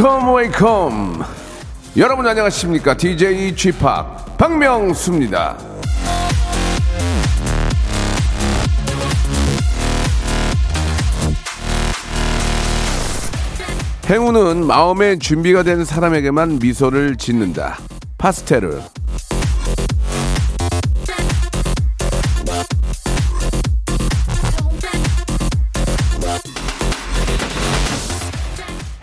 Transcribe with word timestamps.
Wake 0.00 0.23
up 0.23 0.34
wake 0.34 0.94
up 0.94 1.24
여러분 1.98 2.26
안녕하십니까? 2.26 2.96
DJ 2.96 3.54
p 3.54 3.70
박명수입니다. 4.38 5.58
행운은 14.06 14.66
마음의 14.66 15.18
준비가 15.18 15.62
된 15.62 15.84
사람에게만 15.84 16.60
미소를 16.60 17.16
짓는다. 17.16 17.76
파스텔을 18.16 18.80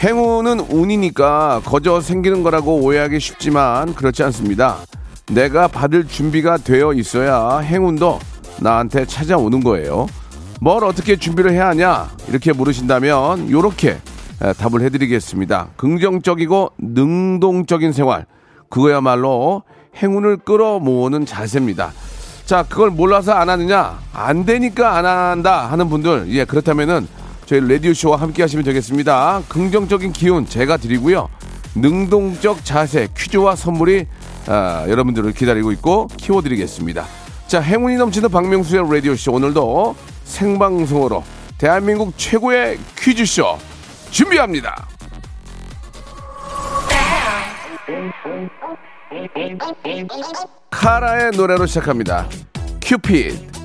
행운은 0.03 0.59
운이니까 0.59 1.61
거저 1.65 2.01
생기는 2.01 2.43
거라고 2.43 2.75
오해하기 2.81 3.19
쉽지만 3.19 3.95
그렇지 3.95 4.21
않습니다. 4.23 4.77
내가 5.31 5.67
받을 5.67 6.07
준비가 6.07 6.57
되어 6.57 6.93
있어야 6.93 7.57
행운도 7.59 8.19
나한테 8.61 9.05
찾아오는 9.05 9.63
거예요. 9.63 10.07
뭘 10.61 10.83
어떻게 10.83 11.15
준비를 11.15 11.51
해야 11.51 11.69
하냐? 11.69 12.09
이렇게 12.27 12.53
물으신다면 12.53 13.47
이렇게 13.47 13.97
답을 14.39 14.81
해드리겠습니다. 14.81 15.69
긍정적이고 15.77 16.71
능동적인 16.77 17.91
생활. 17.91 18.25
그거야말로 18.69 19.63
행운을 19.95 20.37
끌어모으는 20.37 21.25
자세입니다. 21.25 21.91
자, 22.45 22.63
그걸 22.63 22.91
몰라서 22.91 23.33
안 23.33 23.49
하느냐? 23.49 23.99
안 24.13 24.45
되니까 24.45 24.95
안 24.95 25.05
한다 25.05 25.65
하는 25.71 25.89
분들, 25.89 26.27
예, 26.29 26.45
그렇다면은 26.45 27.07
저희 27.47 27.61
라디오쇼와 27.61 28.17
함께 28.17 28.43
하시면 28.43 28.65
되겠습니다. 28.65 29.41
긍정적인 29.47 30.11
기운 30.11 30.45
제가 30.45 30.75
드리고요. 30.75 31.29
능동적 31.75 32.65
자세, 32.65 33.07
퀴즈와 33.17 33.55
선물이 33.55 34.05
아, 34.47 34.85
여러분들을 34.89 35.31
기다리고 35.31 35.71
있고 35.71 36.07
키워드리겠습니다. 36.17 37.05
자, 37.47 37.61
행운이 37.61 37.95
넘치는 37.95 38.29
박명수의 38.29 38.83
라디오쇼 38.93 39.31
오늘도 39.31 39.95
생방송으로 40.25 41.23
대한민국 41.57 42.13
최고의 42.17 42.79
퀴즈쇼 42.97 43.57
준비합니다. 44.11 44.85
카라의 50.69 51.31
노래로 51.31 51.65
시작합니다. 51.65 52.27
큐피드. 52.81 53.56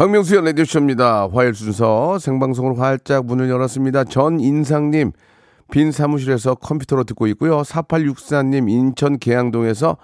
박명수의 0.00 0.42
라디오쇼입니다. 0.46 1.28
화요일 1.30 1.54
순서 1.54 2.18
생방송으로 2.18 2.76
활짝 2.76 3.26
문을 3.26 3.50
열었습니다. 3.50 4.04
전인상님 4.04 5.12
빈 5.70 5.92
사무실에서 5.92 6.54
컴퓨터로 6.54 7.04
듣고 7.04 7.26
있고요. 7.26 7.60
4864님 7.60 8.70
인천 8.70 9.18
계양동에서 9.18 9.98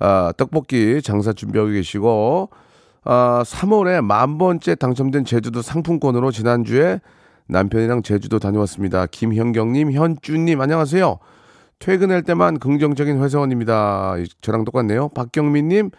아, 0.00 0.34
떡볶이 0.36 1.00
장사 1.00 1.32
준비하고 1.32 1.70
계시고 1.70 2.50
아, 3.04 3.42
3월에 3.46 4.02
만 4.02 4.36
번째 4.36 4.74
당첨된 4.74 5.24
제주도 5.24 5.62
상품권으로 5.62 6.30
지난주에 6.30 7.00
남편이랑 7.46 8.02
제주도 8.02 8.38
다녀왔습니다. 8.38 9.06
김현경님, 9.06 9.92
현주님 9.92 10.60
안녕하세요. 10.60 11.20
퇴근할 11.78 12.22
때만 12.22 12.58
긍정적인 12.58 13.22
회사원입니다. 13.22 14.16
저랑 14.42 14.66
똑같네요. 14.66 15.08
박경민님 15.08 15.90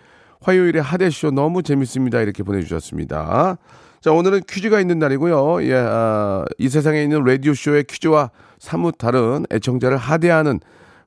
화요일에 0.42 0.80
하대쇼 0.80 1.32
너무 1.32 1.64
재밌습니다. 1.64 2.22
이렇게 2.22 2.44
보내주셨습니다. 2.44 3.58
자, 4.02 4.12
오늘은 4.12 4.42
퀴즈가 4.48 4.80
있는 4.80 4.98
날이고요. 5.00 5.64
예, 5.64 5.76
아, 5.76 6.46
이 6.58 6.70
세상에 6.70 7.04
있는 7.04 7.24
라디오쇼의 7.24 7.84
퀴즈와 7.84 8.32
사뭇 8.58 8.98
다른 8.98 9.46
애청자를 9.52 9.98
하대하는 9.98 10.60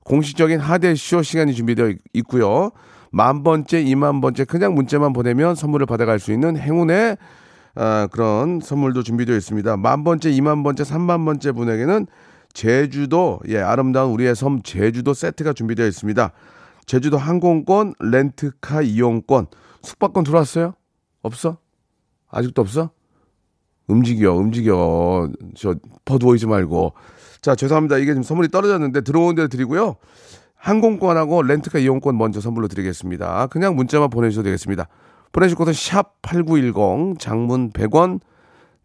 공식적인 0.05 0.61
하대쇼 0.61 1.23
시간이 1.23 1.55
준비되어 1.55 1.93
있고요. 2.15 2.71
만 3.11 3.43
번째, 3.43 3.81
이만 3.81 4.21
번째 4.21 4.45
그냥 4.45 4.75
문자만 4.75 5.13
보내면 5.13 5.55
선물을 5.55 5.87
받아갈 5.87 6.19
수 6.19 6.33
있는 6.33 6.57
행운의 6.59 7.17
아, 7.75 8.09
그런 8.13 8.61
선물도 8.61 9.03
준비되어 9.03 9.35
있습니다. 9.35 9.79
만 9.79 10.05
번째, 10.05 10.31
이만 10.31 10.63
번째, 10.63 10.85
삼만 10.85 11.25
번째 11.25 11.53
분에게는 11.53 12.07
제주도, 12.53 13.41
예, 13.49 13.61
아름다운 13.61 14.13
우리의 14.13 14.35
섬 14.35 14.61
제주도 14.63 15.15
세트가 15.15 15.55
준비되어 15.55 15.87
있습니다. 15.87 16.33
제주도 16.87 17.17
항공권, 17.17 17.95
렌트카 18.01 18.83
이용권, 18.83 19.47
숙박권 19.83 20.25
들어왔어요? 20.25 20.75
없어? 21.23 21.59
아직도 22.31 22.63
없어? 22.63 22.91
움직여, 23.87 24.35
움직여. 24.35 25.31
저, 25.57 25.75
퍼두어있지 26.05 26.47
말고. 26.47 26.93
자, 27.41 27.55
죄송합니다. 27.55 27.99
이게 27.99 28.13
지금 28.13 28.23
선물이 28.23 28.49
떨어졌는데 28.49 29.03
들어온 29.03 29.35
대로 29.35 29.49
드리고요. 29.49 29.97
항공권하고 30.55 31.43
렌트카 31.43 31.81
이용권 31.81 32.17
먼저 32.17 32.41
선물로 32.41 32.69
드리겠습니다. 32.69 33.49
그냥 33.49 33.75
문자만 33.75 34.11
보내주셔도 34.11 34.45
되겠습니다. 34.45 34.89
보내실 35.33 35.57
곳은 35.57 35.73
샵 35.73 36.23
8910, 36.23 37.19
장문 37.19 37.73
100원, 37.73 38.21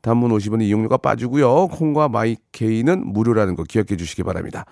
단문 0.01 0.31
50원의 0.31 0.63
이용료가 0.63 0.97
빠지고요. 0.97 1.67
콩과 1.67 2.09
마이케이는 2.09 3.05
무료라는 3.05 3.55
거 3.55 3.63
기억해 3.63 3.95
주시기 3.95 4.23
바랍니다. 4.23 4.65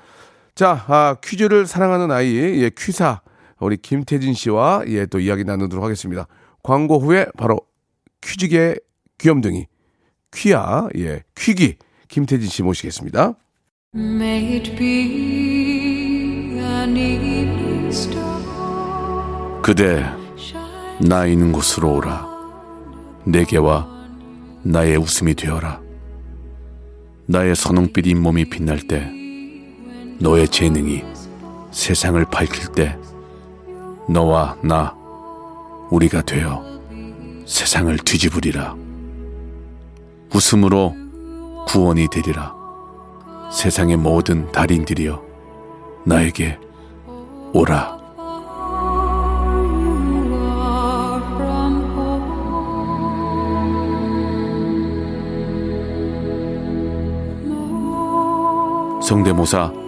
자, 0.55 0.85
아, 0.87 1.17
퀴즈를 1.21 1.67
사랑하는 1.67 2.11
아이, 2.11 2.33
예, 2.33 2.69
퀴사, 2.69 3.21
우리 3.59 3.75
김태진 3.75 4.33
씨와 4.33 4.83
예, 4.87 5.05
또 5.05 5.19
이야기 5.19 5.43
나누도록 5.43 5.83
하겠습니다. 5.83 6.27
광고 6.63 6.97
후에 6.97 7.25
바로 7.37 7.59
퀴즈계 8.21 8.77
귀염둥이, 9.17 9.67
퀴아, 10.33 10.87
예, 10.97 11.23
퀴기, 11.37 11.75
김태진 12.07 12.47
씨 12.47 12.63
모시겠습니다. 12.63 13.33
May 13.93 14.55
it 14.59 14.75
be 14.77 16.57
an 16.57 16.95
evening 16.95 17.87
star. 17.87 18.23
그대 19.61 20.05
나 21.01 21.25
있는 21.25 21.51
곳으로 21.51 21.95
오라 21.95 22.29
내게와 23.25 23.89
나의 24.63 24.95
웃음이 24.95 25.35
되어라 25.35 25.81
나의 27.25 27.55
선홍빛 27.55 28.07
잇몸이 28.07 28.49
빛날 28.49 28.79
때 28.87 29.24
너의 30.19 30.47
재능이 30.47 31.03
세상을 31.71 32.23
밝힐 32.25 32.71
때 32.71 32.97
너와 34.09 34.55
나 34.61 34.95
우리가 35.89 36.21
되어 36.21 36.63
세상을 37.45 37.95
뒤집으리라. 37.99 38.75
웃음으로 40.33 40.93
구원이 41.67 42.07
되리라. 42.09 42.53
세상의 43.51 43.97
모든 43.97 44.51
달인들이여 44.51 45.23
나에게 46.05 46.59
오라. 47.53 47.95
성대모사 59.01 59.84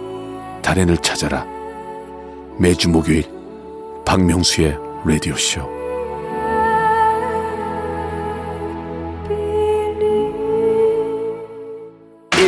달인을 0.62 0.98
찾아라. 0.98 1.46
매주 2.58 2.88
목요일 2.88 3.24
박명수의 4.04 4.76
라디오쇼 5.04 5.77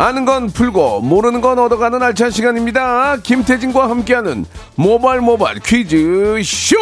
아는 0.00 0.24
건 0.24 0.46
풀고 0.48 1.00
모르는 1.00 1.40
건 1.40 1.58
얻어가는 1.58 2.00
알찬 2.00 2.30
시간입니다. 2.30 3.16
김태진과 3.16 3.90
함께하는 3.90 4.44
모발 4.76 5.20
모발 5.20 5.58
퀴즈 5.58 6.40
쇼. 6.44 6.76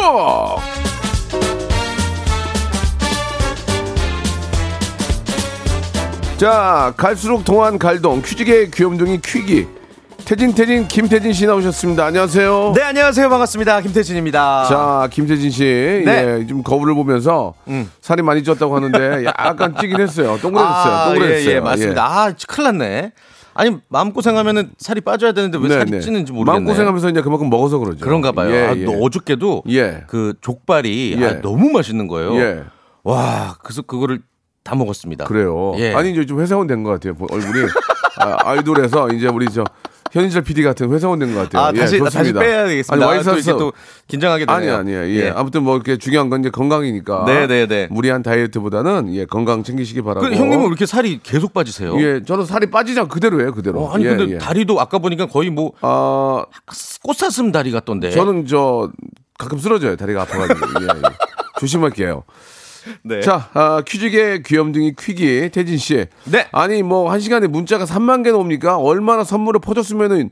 자, 6.37 6.93
갈수록 6.95 7.43
동안 7.43 7.79
갈동 7.79 8.21
퀴즈계 8.21 8.69
귀염둥이 8.69 9.21
퀴기. 9.21 9.76
태진 10.27 10.53
태진 10.53 10.89
김태진 10.89 11.31
씨 11.31 11.45
나오셨습니다. 11.45 12.03
안녕하세요. 12.07 12.73
네, 12.75 12.81
안녕하세요. 12.81 13.29
반갑습니다. 13.29 13.79
김태진입니다. 13.79 14.65
자, 14.65 15.07
김태진 15.09 15.49
씨. 15.49 15.63
네. 16.05 16.39
예, 16.41 16.45
좀 16.45 16.63
거울을 16.63 16.95
보면서 16.95 17.53
음. 17.69 17.89
살이 18.01 18.21
많이 18.21 18.43
쪘다고 18.43 18.73
하는데 18.73 19.23
약간 19.23 19.73
찌긴 19.79 20.01
했어요. 20.01 20.37
동그래졌어요. 20.41 20.93
아, 20.93 21.05
동그래졌어요. 21.13 21.49
예, 21.49 21.55
예, 21.55 21.59
맞습니다. 21.61 22.05
아, 22.05 22.33
큰일 22.45 22.77
났네. 22.77 23.13
아니, 23.53 23.77
마음고생하면은 23.87 24.71
살이 24.77 24.99
빠져야 24.99 25.31
되는데 25.31 25.57
왜 25.59 25.69
네, 25.69 25.73
살이 25.75 25.91
네. 25.91 26.01
찌는지 26.01 26.33
모르겠네. 26.33 26.51
마음고생하면서 26.59 27.09
이제 27.09 27.21
그만큼 27.21 27.49
먹어서 27.49 27.77
그러죠. 27.77 28.03
그런가 28.03 28.33
봐요. 28.33 28.51
예, 28.53 28.65
아, 28.67 28.75
예. 28.75 28.83
너 28.83 28.91
어저께도 28.99 29.63
예. 29.69 30.03
그 30.07 30.33
족발이 30.41 31.15
예. 31.21 31.25
아, 31.25 31.41
너무 31.41 31.69
맛있는 31.71 32.07
거예요. 32.09 32.35
예. 32.35 32.63
와, 33.05 33.55
그래서 33.63 33.81
그거를 33.81 34.19
다 34.65 34.75
먹었습니다. 34.75 35.23
그래요. 35.23 35.71
예. 35.77 35.93
아니 35.93 36.11
이제 36.11 36.25
좀 36.25 36.41
회사원 36.41 36.67
된 36.67 36.83
것 36.83 36.89
같아요. 36.91 37.15
얼굴이 37.31 37.65
아, 38.19 38.35
아이돌에서 38.49 39.07
이제 39.11 39.27
우리 39.27 39.47
저 39.49 39.63
현인철 40.17 40.41
PD 40.41 40.63
같은 40.63 40.91
회사원 40.91 41.19
된 41.19 41.33
것 41.33 41.43
같아요. 41.49 41.63
아, 41.63 41.71
예, 41.73 41.79
다시, 41.79 41.99
다시 41.99 42.11
좋습니다. 42.17 42.39
빼야 42.39 42.67
되겠습니다. 42.67 43.09
아니, 43.09 43.19
아, 43.19 43.23
또또 43.23 43.73
긴장하게 44.07 44.45
아니 44.47 44.65
되네요. 44.65 44.77
아니에요. 44.79 45.07
예. 45.21 45.29
아무튼 45.29 45.63
뭐 45.63 45.75
이렇게 45.75 45.97
중요한 45.97 46.29
건 46.29 46.41
이제 46.41 46.49
건강이니까. 46.49 47.25
네네네. 47.25 47.87
무리한 47.91 48.23
다이어트보다는 48.23 49.13
예 49.13 49.25
건강 49.25 49.63
챙기시기 49.63 50.01
바라고. 50.01 50.27
그 50.27 50.33
형님은 50.35 50.59
왜 50.61 50.67
이렇게 50.67 50.85
살이 50.85 51.19
계속 51.21 51.53
빠지세요? 51.53 51.99
예, 52.01 52.23
저는 52.23 52.45
살이 52.45 52.67
않고 52.99 53.09
그대로예요, 53.13 53.53
그대로. 53.53 53.81
어, 53.83 53.93
아니 53.93 54.05
예, 54.05 54.15
근데 54.15 54.33
예. 54.33 54.37
다리도 54.37 54.79
아까 54.81 54.97
보니까 54.99 55.27
거의 55.27 55.49
뭐 55.49 55.73
아, 55.81 56.45
꽃사슴 57.03 57.51
다리 57.51 57.71
같던데. 57.71 58.11
저는 58.11 58.45
저 58.47 58.91
가끔 59.37 59.59
쓰러져요, 59.59 59.95
다리가 59.95 60.23
아파가지고. 60.23 60.59
예, 60.81 60.85
예. 60.85 61.01
조심할게요. 61.59 62.23
네. 63.03 63.21
자, 63.21 63.49
아, 63.53 63.81
퀴즈계 63.85 64.41
귀염둥이 64.45 64.93
퀴기 64.99 65.49
태진 65.51 65.77
씨. 65.77 66.05
네. 66.25 66.47
아니 66.51 66.83
뭐 66.83 67.09
한 67.09 67.19
시간에 67.19 67.47
문자가 67.47 67.85
3만 67.85 68.23
개나 68.23 68.37
옵니까? 68.37 68.77
얼마나 68.77 69.23
선물을 69.23 69.59
퍼줬으면은 69.61 70.29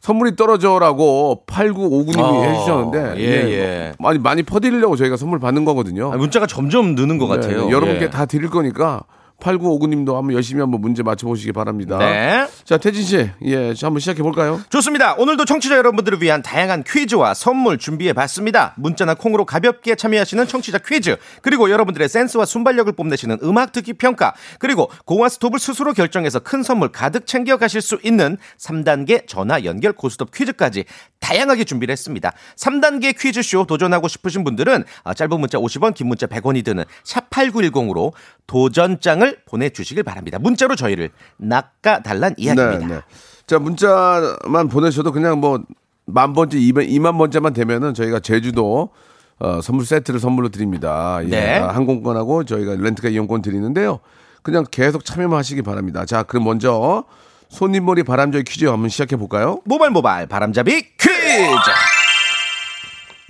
선물이 0.00 0.36
떨어져라고 0.36 1.44
8959님이 1.46 2.18
어, 2.20 2.42
해주셨는데 2.44 3.14
예, 3.18 3.24
예. 3.50 3.92
많이 3.98 4.18
많이 4.18 4.42
퍼드리려고 4.42 4.94
저희가 4.96 5.16
선물 5.16 5.38
받는 5.40 5.64
거거든요. 5.64 6.12
아, 6.12 6.16
문자가 6.16 6.46
점점 6.46 6.94
느는 6.94 7.18
것 7.18 7.26
네, 7.28 7.36
같아요. 7.36 7.66
네, 7.66 7.70
여러분께 7.72 8.04
예. 8.04 8.10
다 8.10 8.26
드릴 8.26 8.50
거니까 8.50 9.02
8959님도 9.40 10.14
한번 10.14 10.32
열심히 10.32 10.60
한번 10.60 10.80
문제 10.80 11.02
맞춰보시기 11.02 11.52
바랍니다. 11.52 11.98
네. 11.98 12.46
자 12.64 12.78
태진 12.78 13.04
씨, 13.04 13.30
예, 13.42 13.74
자, 13.74 13.86
한번 13.86 14.00
시작해 14.00 14.22
볼까요? 14.22 14.60
좋습니다. 14.70 15.14
오늘도 15.14 15.44
청취자 15.44 15.76
여러분들을 15.76 16.22
위한 16.22 16.42
다양한 16.42 16.84
퀴즈와 16.84 17.34
선물 17.34 17.78
준비해 17.78 18.12
봤습니다. 18.12 18.74
문자나 18.76 19.14
콩으로 19.14 19.44
가볍게 19.44 19.94
참여하시는 19.94 20.46
청취자 20.46 20.78
퀴즈, 20.78 21.16
그리고 21.42 21.70
여러분들의 21.70 22.08
센스와 22.08 22.44
순발력을 22.46 22.92
뽐내시는 22.92 23.38
음악 23.42 23.72
듣기 23.72 23.92
평가, 23.94 24.34
그리고 24.58 24.90
고와 25.04 25.28
스톱을 25.28 25.58
스스로 25.58 25.92
결정해서 25.92 26.40
큰 26.40 26.62
선물 26.62 26.90
가득 26.90 27.26
챙겨 27.26 27.56
가실 27.56 27.80
수 27.80 27.98
있는 28.02 28.38
3단계 28.58 29.26
전화 29.26 29.64
연결 29.64 29.92
고스톱 29.92 30.30
퀴즈까지 30.32 30.84
다양하게 31.20 31.64
준비를 31.64 31.92
했습니다. 31.92 32.32
3단계 32.56 33.18
퀴즈쇼 33.18 33.66
도전하고 33.66 34.08
싶으신 34.08 34.44
분들은 34.44 34.84
아, 35.04 35.14
짧은 35.14 35.40
문자 35.40 35.58
50원, 35.58 35.94
긴 35.94 36.08
문자 36.08 36.26
100원이 36.26 36.64
드는 36.64 36.84
샵8910으로 37.04 38.12
도전장을 38.46 39.25
보내주시길 39.46 40.02
바랍니다. 40.02 40.38
문자로 40.38 40.76
저희를 40.76 41.10
낚아달란 41.38 42.34
이야기입니다. 42.36 42.86
네, 42.86 42.94
네. 42.94 43.00
자 43.46 43.58
문자만 43.58 44.68
보내셔도 44.68 45.12
그냥 45.12 45.40
뭐 45.40 45.60
만 46.06 46.32
번째, 46.32 46.58
이만, 46.58 46.84
이만 46.88 47.18
번째만 47.18 47.52
되면은 47.52 47.92
저희가 47.94 48.20
제주도 48.20 48.90
어, 49.38 49.60
선물 49.60 49.84
세트를 49.84 50.18
선물로 50.20 50.48
드립니다. 50.48 51.18
예, 51.24 51.28
네. 51.28 51.58
아, 51.58 51.68
항공권하고 51.74 52.44
저희가 52.44 52.76
렌트카 52.78 53.08
이용권 53.08 53.42
드리는데요. 53.42 53.98
그냥 54.42 54.64
계속 54.70 55.04
참여만 55.04 55.36
하시기 55.38 55.62
바랍니다. 55.62 56.06
자, 56.06 56.22
그럼 56.22 56.44
먼저 56.44 57.04
손님머리 57.48 58.04
바람저기 58.04 58.44
퀴즈 58.44 58.64
한번 58.66 58.88
시작해 58.88 59.16
볼까요? 59.16 59.60
모발 59.64 59.90
모발 59.90 60.26
바람잡이 60.26 60.70
퀴즈. 60.96 61.10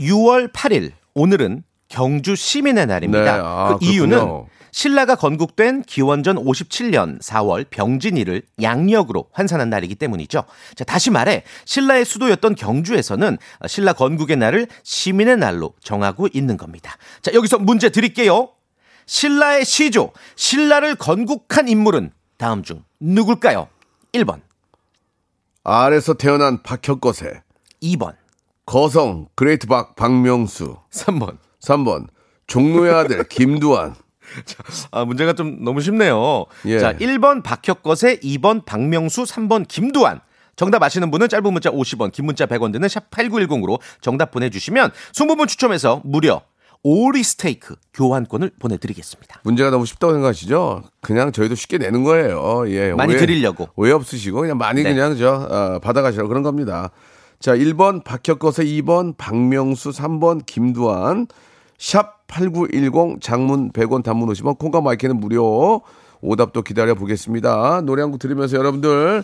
6월 0.00 0.52
8일 0.52 0.92
오늘은 1.14 1.62
경주 1.88 2.36
시민의 2.36 2.86
날입니다. 2.86 3.36
네, 3.36 3.40
아, 3.42 3.76
그 3.80 3.84
이유는 3.84 4.10
그렇군요. 4.18 4.46
신라가 4.76 5.14
건국된 5.14 5.80
기원전 5.84 6.36
57년 6.36 7.18
4월 7.22 7.64
병진이를 7.70 8.42
양력으로 8.60 9.30
환산한 9.32 9.70
날이기 9.70 9.94
때문이죠. 9.94 10.44
자, 10.74 10.84
다시 10.84 11.10
말해 11.10 11.44
신라의 11.64 12.04
수도였던 12.04 12.56
경주에서는 12.56 13.38
신라 13.66 13.94
건국의 13.94 14.36
날을 14.36 14.66
시민의 14.82 15.38
날로 15.38 15.72
정하고 15.82 16.28
있는 16.30 16.58
겁니다. 16.58 16.98
자, 17.22 17.32
여기서 17.32 17.58
문제 17.58 17.88
드릴게요. 17.88 18.50
신라의 19.06 19.64
시조, 19.64 20.12
신라를 20.34 20.94
건국한 20.96 21.68
인물은 21.68 22.10
다음 22.36 22.62
중 22.62 22.84
누굴까요? 23.00 23.68
1번, 24.12 24.42
알에서 25.64 26.14
태어난 26.14 26.62
박혁거세, 26.62 27.40
2번, 27.82 28.14
거성, 28.66 29.28
great 29.36 29.66
박, 29.68 29.96
박명수, 29.96 30.76
3번. 30.90 31.38
3번, 31.60 32.08
종로의 32.46 32.92
아들, 32.92 33.24
김두한, 33.24 33.94
아, 34.92 35.04
문제가 35.04 35.32
좀 35.32 35.64
너무 35.64 35.80
쉽네요. 35.80 36.46
예. 36.66 36.78
자, 36.78 36.92
1번 36.94 37.42
박혁거세, 37.42 38.18
2번 38.20 38.64
박명수, 38.64 39.24
3번 39.24 39.66
김두한. 39.68 40.20
정답 40.56 40.82
아시는 40.82 41.10
분은 41.10 41.28
짧은 41.28 41.52
문자 41.52 41.70
50원, 41.70 42.12
긴 42.12 42.24
문자 42.24 42.46
100원 42.46 42.72
드는 42.72 42.88
샵 42.88 43.10
8910으로 43.10 43.78
정답 44.00 44.30
보내주시면 44.30 44.90
20분 45.12 45.48
추첨해서 45.48 46.00
무려 46.04 46.42
오리 46.82 47.22
스테이크 47.22 47.74
교환권을 47.92 48.52
보내드리겠습니다. 48.58 49.40
문제가 49.44 49.70
너무 49.70 49.84
쉽다고 49.84 50.12
생각하시죠? 50.14 50.84
그냥 51.02 51.32
저희도 51.32 51.56
쉽게 51.56 51.78
내는 51.78 52.04
거예요. 52.04 52.64
예. 52.68 52.92
많이 52.92 53.12
오해- 53.12 53.20
드리려고. 53.20 53.68
오해 53.76 53.92
없으시고 53.92 54.40
그냥 54.40 54.56
많이 54.56 54.82
네. 54.82 54.94
그냥 54.94 55.16
저 55.18 55.34
어, 55.34 55.78
받아가시라고 55.80 56.28
그런 56.28 56.42
겁니다. 56.42 56.90
자, 57.38 57.54
1번 57.54 58.02
박혁거세 58.04 58.64
2번 58.64 59.14
박명수 59.18 59.90
3번 59.90 60.46
김두한 60.46 61.26
샵 61.78 62.26
8910 62.26 63.20
장문 63.20 63.70
100원 63.72 64.02
단문 64.02 64.28
50원 64.30 64.58
콩과 64.58 64.80
마이크는 64.80 65.18
무료 65.20 65.82
오답도 66.20 66.62
기다려 66.62 66.94
보겠습니다. 66.94 67.82
노래 67.82 68.02
한 68.02 68.10
곡 68.10 68.18
들으면서 68.18 68.56
여러분들 68.56 69.22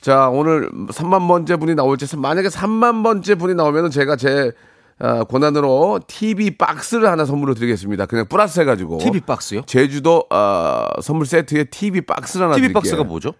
자, 0.00 0.28
오늘 0.28 0.70
3만 0.88 1.28
번째 1.28 1.56
분이 1.56 1.74
나올지 1.74 2.14
만약에 2.16 2.48
3만 2.48 3.02
번째 3.02 3.34
분이 3.36 3.54
나오면은 3.54 3.90
제가 3.90 4.16
제 4.16 4.52
아, 4.98 5.24
권한으로 5.24 6.00
TV 6.06 6.52
박스를 6.56 7.08
하나 7.10 7.24
선물로 7.24 7.54
드리겠습니다. 7.54 8.06
그냥 8.06 8.26
플러스 8.28 8.60
해가지고 8.60 8.98
TV 8.98 9.20
박스요? 9.22 9.62
제주도 9.66 10.24
아, 10.30 10.86
선물 11.02 11.26
세트에 11.26 11.64
TV 11.64 12.02
박스를 12.02 12.46
하나 12.46 12.54
TV 12.56 12.68
드릴게요. 12.68 12.80
박스가 12.80 13.04
뭐죠? 13.04 13.32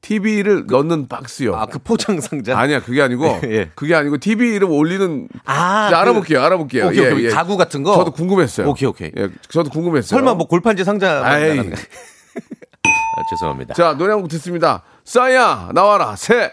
TV를 0.00 0.64
넣는 0.68 1.08
박스요. 1.08 1.54
아, 1.56 1.66
그 1.66 1.78
포장 1.80 2.20
상자. 2.20 2.56
아니야 2.58 2.80
그게 2.80 3.02
아니고 3.02 3.40
예. 3.50 3.70
그게 3.74 3.94
아니고 3.94 4.18
TV를 4.18 4.64
올리는 4.70 5.28
아, 5.44 5.88
그- 5.90 5.96
알아볼게요 5.96 6.42
알아볼게요 6.42 6.86
오케이, 6.86 7.12
오케이. 7.12 7.28
가구 7.30 7.56
같은 7.56 7.82
거? 7.82 7.94
저도 7.96 8.12
궁금했어요 8.12 8.68
오케이, 8.68 8.88
오케이. 8.88 9.10
예, 9.16 9.28
저도 9.50 9.70
궁금했어요 9.70 10.08
설마 10.08 10.34
뭐 10.34 10.46
골판지 10.46 10.84
상자 10.84 11.22
아이. 11.24 11.58
아, 13.18 13.22
죄송합니다. 13.30 13.74
자 13.74 13.94
노래 13.98 14.12
한 14.12 14.20
곡 14.22 14.28
듣습니다 14.30 14.82
싸야 15.04 15.70
나와라 15.74 16.14
새 16.16 16.52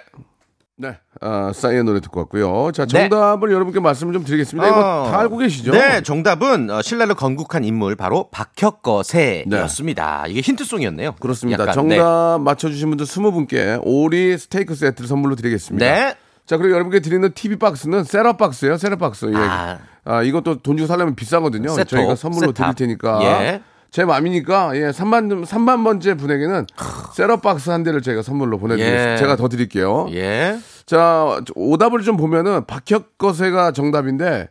네, 0.77 0.97
아, 1.21 1.53
싸이의 1.55 1.85
노래 1.85 2.01
듣고 2.01 2.19
왔고요. 2.21 2.71
자, 2.73 2.85
네. 2.85 3.07
정답을 3.09 3.49
여러분께 3.49 3.79
말씀을 3.79 4.11
좀 4.13 4.25
드리겠습니다. 4.25 4.67
이거 4.67 5.03
어. 5.03 5.09
다 5.09 5.19
알고 5.21 5.37
계시죠? 5.37 5.71
네, 5.71 6.01
정답은 6.01 6.69
어, 6.69 6.81
신라를 6.81 7.15
건국한 7.15 7.63
인물 7.63 7.95
바로 7.95 8.29
박혁거세였습니다. 8.31 10.25
이게 10.27 10.41
힌트송이었네요. 10.41 11.11
네. 11.11 11.15
그렇습니다. 11.19 11.63
약간, 11.63 11.87
네. 11.87 11.95
정답 11.95 12.39
맞춰주신 12.41 12.89
분들 12.89 13.05
20분께 13.05 13.79
오리 13.83 14.37
스테이크 14.37 14.75
세트를 14.75 15.07
선물로 15.07 15.35
드리겠습니다. 15.35 15.85
네. 15.85 16.15
자, 16.45 16.57
그리고 16.57 16.73
여러분께 16.75 16.99
드리는 16.99 17.31
TV 17.33 17.57
박스는 17.57 18.03
setup 18.03 18.37
박스예요. 18.37 18.77
setup 18.77 18.99
박스. 18.99 19.25
예. 19.27 19.35
아. 19.35 19.79
아, 20.03 20.21
이것도 20.21 20.61
돈 20.61 20.77
주고 20.77 20.87
살려면 20.87 21.15
비싸거든요. 21.15 21.69
set-top, 21.69 21.87
저희가 21.87 22.15
선물로 22.15 22.47
set-top. 22.47 22.75
드릴 22.75 22.89
테니까. 22.89 23.19
예. 23.23 23.61
제 23.95 24.03
마음이니까 24.03 24.75
예, 24.75 24.89
3만 24.89 25.45
3만 25.45 25.85
번째 25.85 26.15
분에게는 26.15 26.65
setup 27.13 27.41
박스 27.41 27.69
한 27.69 27.83
대를 27.83 28.01
제가 28.01 28.23
선물로 28.23 28.57
보내 28.57 28.75
드리겠습니다. 28.75 29.13
예. 29.13 29.17
제가 29.17 29.37
더 29.37 29.47
드릴게요. 29.47 30.09
예. 30.11 30.57
자, 30.85 31.39
오답을 31.55 32.01
좀 32.01 32.17
보면은 32.17 32.65
박혁거세가 32.65 33.71
정답인데 33.71 34.49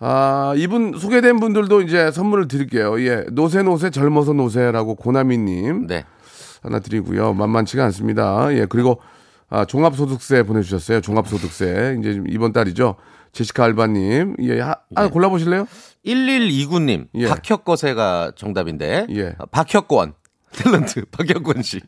아, 0.00 0.54
이분 0.56 0.94
소개된 0.98 1.38
분들도 1.38 1.82
이제 1.82 2.10
선물을 2.10 2.48
드릴게요. 2.48 2.98
예. 3.02 3.26
노세 3.30 3.62
노세 3.62 3.90
젊어서 3.90 4.32
노세라고 4.32 4.94
고나미 4.94 5.36
님 5.36 5.86
네. 5.86 6.06
하나 6.62 6.78
드리고요. 6.78 7.34
만만치가 7.34 7.84
않습니다. 7.84 8.48
예, 8.54 8.64
그리고 8.64 9.02
아, 9.50 9.66
종합소득세 9.66 10.44
보내주셨어요. 10.44 11.02
종합소득세. 11.02 11.98
이제 12.00 12.14
좀 12.14 12.24
이번 12.26 12.54
달이죠. 12.54 12.96
제시카 13.32 13.64
알바님. 13.64 14.36
예, 14.40 14.60
하, 14.60 14.76
하나 14.94 15.08
골라보실래요? 15.10 15.66
1129님. 16.06 17.08
예. 17.14 17.26
박혁거세가 17.28 18.32
정답인데. 18.36 19.06
예. 19.10 19.34
아, 19.38 19.46
박혁권. 19.46 20.14
탤런트 20.52 21.04
박혁권 21.10 21.62
씨. 21.62 21.80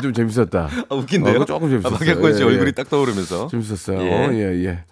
좀 0.00 0.12
재밌었다. 0.12 0.68
아, 0.88 0.94
웃긴데요? 0.94 1.40
어, 1.40 1.44
조금 1.44 1.68
재밌었어요. 1.68 1.94
아, 1.94 1.98
박혁권 1.98 2.34
씨 2.34 2.40
예, 2.42 2.44
얼굴이 2.46 2.68
예. 2.68 2.72
딱 2.72 2.88
떠오르면서. 2.88 3.48
재밌었어요. 3.48 4.00
예. 4.00 4.28
예, 4.34 4.64
예. 4.64 4.84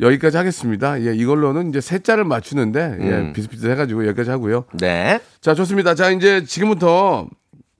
여기까지 0.00 0.36
하겠습니다. 0.36 1.02
예, 1.04 1.14
이걸로는 1.14 1.68
이제 1.70 1.80
세 1.80 1.98
자를 1.98 2.24
맞추는데 2.24 2.98
예, 3.00 3.04
음. 3.10 3.32
비슷비슷해가지고 3.34 4.06
여기까지 4.06 4.30
하고요. 4.30 4.64
네. 4.80 5.20
자, 5.40 5.54
좋습니다. 5.54 5.94
자, 5.94 6.10
이제 6.10 6.44
지금부터 6.44 7.28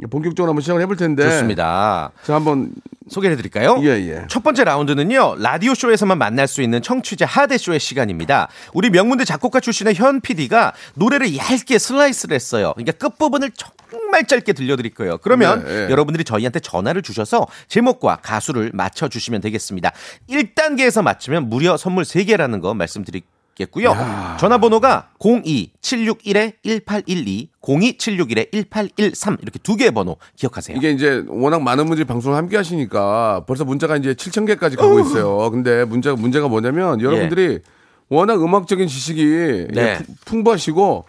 본격적으로 0.06 0.50
한번 0.50 0.60
시작을 0.62 0.80
해볼 0.82 0.96
텐데. 0.96 1.24
좋습니다. 1.24 2.12
자, 2.22 2.34
한번 2.34 2.70
소개해 3.08 3.34
드릴까요? 3.36 3.78
예, 3.82 3.88
예. 3.88 4.24
첫 4.28 4.44
번째 4.44 4.64
라운드는요, 4.64 5.36
라디오 5.38 5.74
쇼에서만 5.74 6.18
만날 6.18 6.46
수 6.46 6.62
있는 6.62 6.82
청취자 6.82 7.26
하대 7.26 7.58
쇼의 7.58 7.80
시간입니다. 7.80 8.48
우리 8.74 8.90
명문대 8.90 9.24
작곡가 9.24 9.58
출신의 9.60 9.94
현 9.96 10.20
PD가 10.20 10.72
노래를 10.94 11.36
얇게 11.36 11.78
슬라이스를 11.78 12.34
했어요. 12.34 12.74
그러니까 12.76 12.92
끝부분을 12.92 13.50
정말 13.90 14.26
짧게 14.26 14.52
들려 14.52 14.76
드릴 14.76 14.94
거예요. 14.94 15.18
그러면 15.18 15.64
네, 15.64 15.86
예. 15.86 15.90
여러분들이 15.90 16.22
저희한테 16.22 16.60
전화를 16.60 17.02
주셔서 17.02 17.46
제목과 17.66 18.16
가수를 18.22 18.70
맞춰 18.74 19.08
주시면 19.08 19.40
되겠습니다. 19.40 19.92
1단계에서 20.28 21.02
맞추면 21.02 21.48
무려 21.48 21.76
선물 21.76 22.04
3개라는 22.04 22.60
거 22.60 22.74
말씀드 22.74 23.10
리겠고요. 23.58 23.94
전화번호가 24.38 25.10
02-761-1812, 25.18 27.48
02-761-1813 27.62 29.42
이렇게 29.42 29.58
두 29.62 29.76
개의 29.76 29.90
번호 29.90 30.16
기억하세요. 30.36 30.76
이게 30.76 30.90
이제 30.90 31.24
워낙 31.28 31.62
많은 31.62 31.86
분들이 31.86 32.06
방송을 32.06 32.36
함께 32.36 32.56
하시니까 32.56 33.44
벌써 33.46 33.64
문자가 33.64 33.96
이제 33.96 34.14
7천 34.14 34.46
개까지 34.46 34.76
가고 34.76 35.00
있어요. 35.00 35.50
근데 35.50 35.84
문제가 35.84 36.16
문제가 36.16 36.48
뭐냐면 36.48 37.00
여러분들이 37.00 37.60
워낙 38.08 38.42
음악적인 38.42 38.88
지식이 38.88 39.22
예. 39.22 39.66
네. 39.72 39.82
예, 39.82 39.98
풍- 39.98 40.14
풍부하시고 40.24 41.04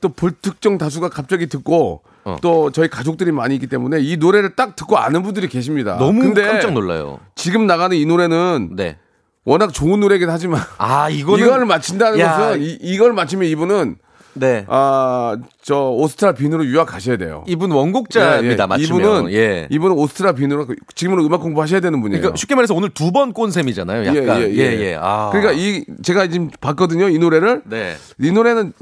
또 0.00 0.08
불특정 0.08 0.78
다수가 0.78 1.10
갑자기 1.10 1.46
듣고 1.46 2.02
어. 2.24 2.36
또 2.42 2.70
저희 2.70 2.88
가족들이 2.88 3.32
많이 3.32 3.54
있기 3.54 3.66
때문에 3.66 4.00
이 4.00 4.16
노래를 4.16 4.56
딱 4.56 4.76
듣고 4.76 4.98
아는 4.98 5.22
분들이 5.22 5.48
계십니다. 5.48 5.96
너무 5.96 6.20
근데 6.22 6.42
깜짝 6.46 6.72
놀라요. 6.72 7.20
지금 7.34 7.66
나가는 7.66 7.96
이 7.96 8.04
노래는 8.04 8.70
네. 8.76 8.98
워낙 9.44 9.72
좋은 9.72 10.00
노래긴 10.00 10.28
하지만 10.30 10.60
아, 10.78 11.08
이거는 11.08 11.44
이걸 11.46 11.64
맞힌다는 11.64 12.18
야, 12.18 12.36
것은 12.38 12.62
이, 12.62 12.78
이걸 12.82 13.12
맞히면 13.12 13.48
이분은 13.48 13.96
네. 14.34 14.64
아 14.68 15.36
저 15.62 15.88
오스트라 15.90 16.32
빈으로 16.32 16.64
유학 16.66 16.86
가셔야 16.86 17.16
돼요. 17.16 17.44
이분 17.46 17.70
원곡자입니다. 17.72 18.66
맞추면. 18.66 19.00
이분은 19.00 19.32
예. 19.32 19.66
이분은 19.70 19.96
오스트라 19.96 20.32
빈으로 20.32 20.66
지금은 20.94 21.24
음악 21.24 21.40
공부하셔야 21.42 21.80
되는 21.80 22.00
분이에요. 22.00 22.20
그러니까 22.20 22.36
쉽게 22.36 22.54
말해서 22.54 22.74
오늘 22.74 22.90
두 22.90 23.10
번 23.12 23.32
꼰 23.32 23.50
셈이잖아요. 23.50 24.06
약간. 24.06 24.42
예, 24.42 24.56
예. 24.56 24.96
아. 25.00 25.30
그러니까 25.32 25.52
이 25.52 25.84
제가 26.02 26.28
지금 26.28 26.50
봤거든요. 26.60 27.08
이 27.08 27.18
노래를. 27.18 27.62
네. 27.66 27.94
이 28.20 28.30
노래는 28.32 28.72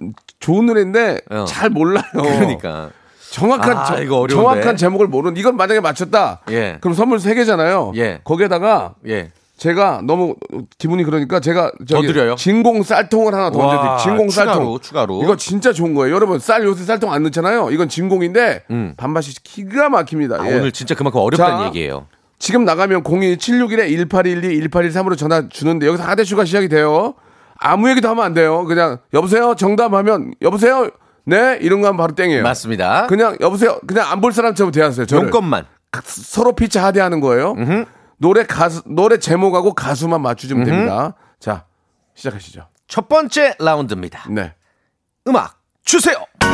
좋은 0.40 0.66
노래인데 0.66 1.20
어. 1.30 1.44
잘 1.46 1.70
몰라요. 1.70 2.04
그러니까. 2.12 2.90
정확한 3.30 3.76
아, 3.76 3.84
저- 3.84 4.02
이거 4.02 4.16
어려운데. 4.20 4.34
정확한 4.34 4.76
제목을 4.76 5.06
모르는 5.08 5.36
이걸 5.38 5.52
만약에 5.52 5.80
맞췄다. 5.80 6.40
예. 6.50 6.78
그럼 6.80 6.94
선물 6.94 7.20
세 7.20 7.34
개잖아요. 7.34 7.92
예. 7.96 8.20
거기에다가 8.24 8.94
예. 9.06 9.30
제가 9.58 10.00
너무 10.04 10.36
기분이 10.78 11.02
그러니까 11.04 11.40
제가 11.40 11.72
저기 11.86 12.06
드려요? 12.06 12.36
진공 12.36 12.82
쌀통을 12.84 13.34
하나 13.34 13.50
더 13.50 13.58
와, 13.58 13.66
얹어드릴게요. 13.66 13.98
진공 14.02 14.28
추가로, 14.28 14.50
쌀통. 14.52 14.78
추가로. 14.80 15.22
이거 15.24 15.36
진짜 15.36 15.72
좋은 15.72 15.94
거예요. 15.94 16.14
여러분 16.14 16.38
쌀 16.38 16.64
요새 16.64 16.84
쌀통 16.84 17.12
안 17.12 17.22
넣잖아요. 17.24 17.70
이건 17.72 17.88
진공인데 17.88 18.64
음. 18.70 18.94
반맛이 18.96 19.34
기가 19.42 19.88
막힙니다. 19.88 20.36
아, 20.40 20.48
예. 20.50 20.54
오늘 20.58 20.72
진짜 20.72 20.94
그만큼 20.94 21.20
어렵다는 21.20 21.58
자, 21.58 21.66
얘기예요. 21.66 22.06
지금 22.38 22.64
나가면 22.64 23.02
02761-1812, 23.02 24.70
1813으로 24.70 25.16
전화 25.18 25.48
주는데 25.48 25.86
여기서 25.86 26.04
하대슈가 26.04 26.44
시작이 26.44 26.68
돼요. 26.68 27.14
아무 27.58 27.90
얘기도 27.90 28.08
하면 28.10 28.24
안 28.24 28.34
돼요. 28.34 28.64
그냥 28.64 28.98
여보세요 29.12 29.54
정답하면 29.56 30.32
여보세요 30.42 30.88
네 31.24 31.58
이런 31.60 31.80
거 31.80 31.88
하면 31.88 31.96
바로 31.98 32.14
땡이에요. 32.14 32.42
맞습니다. 32.44 33.06
그냥 33.08 33.36
여보세요 33.40 33.80
그냥 33.86 34.10
안 34.10 34.20
볼 34.20 34.32
사람처럼 34.32 34.70
대하세요. 34.72 35.06
저를. 35.06 35.24
용건만. 35.24 35.64
서로 36.04 36.52
피치 36.52 36.78
하대하는 36.78 37.20
거예요. 37.20 37.54
노래 38.18 38.44
가수 38.44 38.82
노래 38.86 39.18
제목하고 39.18 39.74
가수만 39.74 40.22
맞추시면 40.22 40.64
됩니다. 40.64 41.14
자 41.38 41.66
시작하시죠. 42.14 42.68
첫 42.86 43.08
번째 43.08 43.56
라운드입니다. 43.58 44.26
네. 44.30 44.54
음악 45.26 45.60
주세요. 45.84 46.16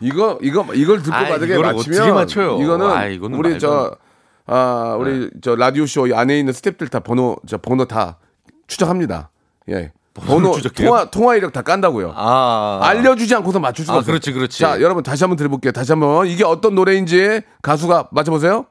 이거 0.00 0.38
이거 0.42 0.66
이걸 0.74 1.02
듣고 1.02 1.14
아, 1.14 1.22
만약에 1.22 1.58
맞히면 1.58 1.76
어떻게 1.78 2.12
맞춰요? 2.12 2.60
이거는 2.60 2.86
아, 2.86 3.06
이거는 3.06 3.38
우리 3.38 3.50
말도 3.50 3.66
저 3.66 3.96
아, 4.46 4.96
우리 4.98 5.30
저 5.42 5.54
라디오 5.54 5.86
쇼 5.86 6.06
안에 6.14 6.38
있는 6.38 6.52
스탭들 6.52 6.90
다 6.90 7.00
번호 7.00 7.36
저 7.46 7.58
번호 7.58 7.86
다 7.86 8.18
추적합니다. 8.66 9.30
예. 9.70 9.92
번호 10.14 10.52
추적해요? 10.52 10.86
통화 10.88 11.04
통화 11.10 11.34
이력 11.36 11.52
다 11.52 11.62
깐다고요. 11.62 12.12
아. 12.16 12.78
알려주지 12.82 13.34
않고서 13.34 13.58
맞출 13.58 13.84
수가 13.84 13.96
아, 13.96 13.98
없어요. 13.98 14.12
그렇지, 14.12 14.32
그렇지. 14.32 14.60
자, 14.60 14.80
여러분 14.80 15.02
다시 15.02 15.24
한번 15.24 15.36
들어볼게요. 15.36 15.72
다시 15.72 15.92
한번 15.92 16.26
이게 16.28 16.44
어떤 16.44 16.74
노래인지 16.74 17.42
가수가 17.62 18.08
맞춰보세요. 18.12 18.66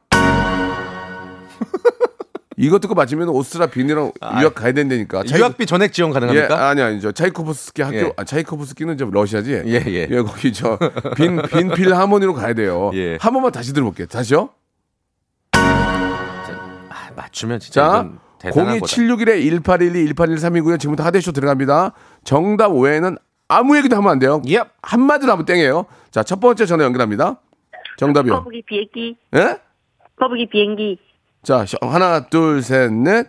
이거 2.56 2.78
듣고 2.78 2.94
맞히면 2.94 3.30
오스트라 3.30 3.66
빈이랑 3.68 4.12
유학 4.40 4.54
가야 4.54 4.74
된다니까. 4.74 5.24
차이- 5.24 5.40
유학비 5.40 5.66
전액 5.66 5.92
지원 5.92 6.12
예, 6.12 6.14
가능합니까? 6.14 6.70
아니 6.70 6.82
아니 6.84 7.02
저 7.02 7.12
차이코프스키 7.12 7.82
학교 7.82 7.98
예. 7.98 8.14
아 8.16 8.24
차이코프스키는 8.24 8.96
저 8.98 9.06
러시아지. 9.12 9.64
예, 9.66 9.84
예. 9.88 10.08
거기 10.22 10.54
저빈 10.54 11.42
빈필 11.50 11.96
하모니로 11.96 12.36
가야 12.36 12.54
돼요. 12.54 12.92
예. 12.96 13.18
한 13.20 13.34
번만 13.34 13.52
다시 13.52 13.74
들어볼게요. 13.74 14.06
다시요. 14.06 14.50
아, 15.54 17.10
맞추면 17.16 17.60
진짜 17.60 17.82
자, 17.82 17.88
이건 17.88 18.04
대단한 18.04 18.12
거다. 18.12 18.23
02761에 18.23 18.23
1812 18.23 18.23
1813이 18.23 18.23
고요. 20.62 20.78
지금부터 20.78 21.04
하대쇼 21.04 21.32
들어갑니다. 21.32 21.94
정답 22.24 22.72
외에는 22.74 23.18
아무 23.48 23.78
얘기도 23.78 23.96
하면 23.98 24.12
안 24.12 24.20
돼요. 24.20 24.42
Yep. 24.46 24.70
한마디도 24.82 25.32
하면 25.32 25.46
땡이에요. 25.46 25.86
자, 26.12 26.24
첫 26.24 26.40
번째 26.40 26.66
전화 26.66 26.84
연결합니다. 26.86 27.40
정답이요. 27.98 28.34
거북이 28.36 28.64
비행기, 28.66 29.16
예? 29.36 29.58
거북이 30.20 30.48
비행기. 30.50 30.98
자, 31.44 31.66
시- 31.66 31.78
하나, 31.82 32.26
둘, 32.28 32.62
셋, 32.62 32.92
넷. 32.92 33.28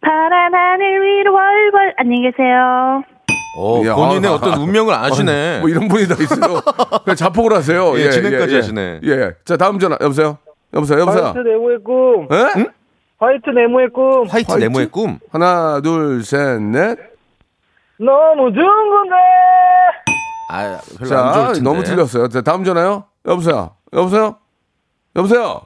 파란 0.00 0.54
하늘 0.54 1.00
위로 1.02 1.32
월월 1.32 1.94
안녕히 1.96 2.30
계세요. 2.30 3.02
어, 3.58 3.82
야, 3.86 3.94
본인의 3.94 4.30
아, 4.30 4.34
어떤 4.34 4.60
운명을 4.60 4.94
아시네. 4.94 5.60
뭐 5.60 5.68
이런 5.70 5.88
분이 5.88 6.06
다 6.06 6.14
있어요. 6.20 6.60
그냥 7.04 7.16
자폭을 7.16 7.52
하세요. 7.54 7.98
예, 7.98 8.10
진행까지 8.10 8.54
하시네. 8.54 9.00
예, 9.02 9.08
예. 9.10 9.32
자, 9.44 9.56
다음 9.56 9.78
전화. 9.78 9.96
여보세요? 10.00 10.38
여보세요? 10.74 11.00
여보세요? 11.00 11.24
화이트 11.24 11.38
네모의 11.38 11.78
꿈. 11.82 12.28
예? 13.22 13.24
화이트 13.24 13.50
네모의 13.50 13.88
꿈. 13.90 14.26
화이트, 14.28 14.50
화이트? 14.50 14.64
네모의 14.64 14.88
꿈. 14.90 15.18
하나, 15.32 15.80
둘, 15.80 16.22
셋, 16.24 16.60
넷. 16.60 16.98
너무 17.98 18.52
둥근데. 18.52 19.14
아, 20.50 20.78
별로 20.98 21.18
안 21.18 21.32
좋을 21.32 21.44
자, 21.46 21.52
텐데. 21.54 21.60
너무 21.62 21.82
틀렸어요. 21.82 22.28
자, 22.28 22.40
다음 22.42 22.62
전화요. 22.64 23.04
여보세요? 23.26 23.70
여보세요? 23.92 24.36
여보세요? 25.16 25.62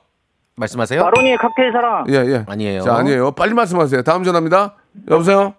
말씀하세요. 0.56 1.02
마로니에 1.02 1.36
칵테일 1.38 1.72
사랑. 1.72 2.04
예, 2.08 2.14
예. 2.32 2.44
아니에요. 2.48 2.80
자, 2.82 2.94
아니에요. 2.96 3.32
빨리 3.32 3.54
말씀하세요. 3.54 4.02
다음 4.02 4.24
전화입니다. 4.24 4.74
여보세요? 5.10 5.54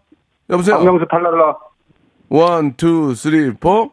여보세요? 0.50 0.78
박명수 0.78 1.06
탈랄라. 1.10 1.56
One, 2.30 2.74
two, 2.76 3.14
three, 3.16 3.54
four. 3.56 3.92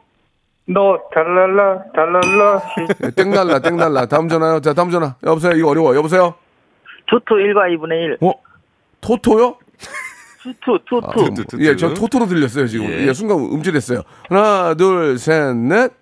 너 0.66 0.98
탈랄라 1.14 1.82
탈랄라. 1.94 2.62
예, 3.04 3.10
땡날라, 3.10 3.58
땡날라. 3.60 4.06
다음 4.06 4.28
전화요. 4.28 4.60
자, 4.60 4.74
다음 4.74 4.90
전화. 4.90 5.16
여보세요? 5.24 5.52
이거 5.56 5.70
어려워. 5.70 5.96
여보세요? 5.96 6.34
투투 7.08 7.34
1과 7.34 7.74
2분의 7.76 7.92
1. 7.92 8.18
어? 8.22 8.32
토토요? 9.00 9.56
투투 10.42 10.78
투투. 11.34 11.58
예, 11.64 11.76
저 11.76 11.92
토토로 11.94 12.26
들렸어요, 12.26 12.66
지금. 12.66 12.86
예. 12.86 13.06
예, 13.08 13.12
순간 13.12 13.38
움찔했어요. 13.38 14.02
하나, 14.28 14.74
둘, 14.74 15.18
셋, 15.18 15.54
넷. 15.56 15.92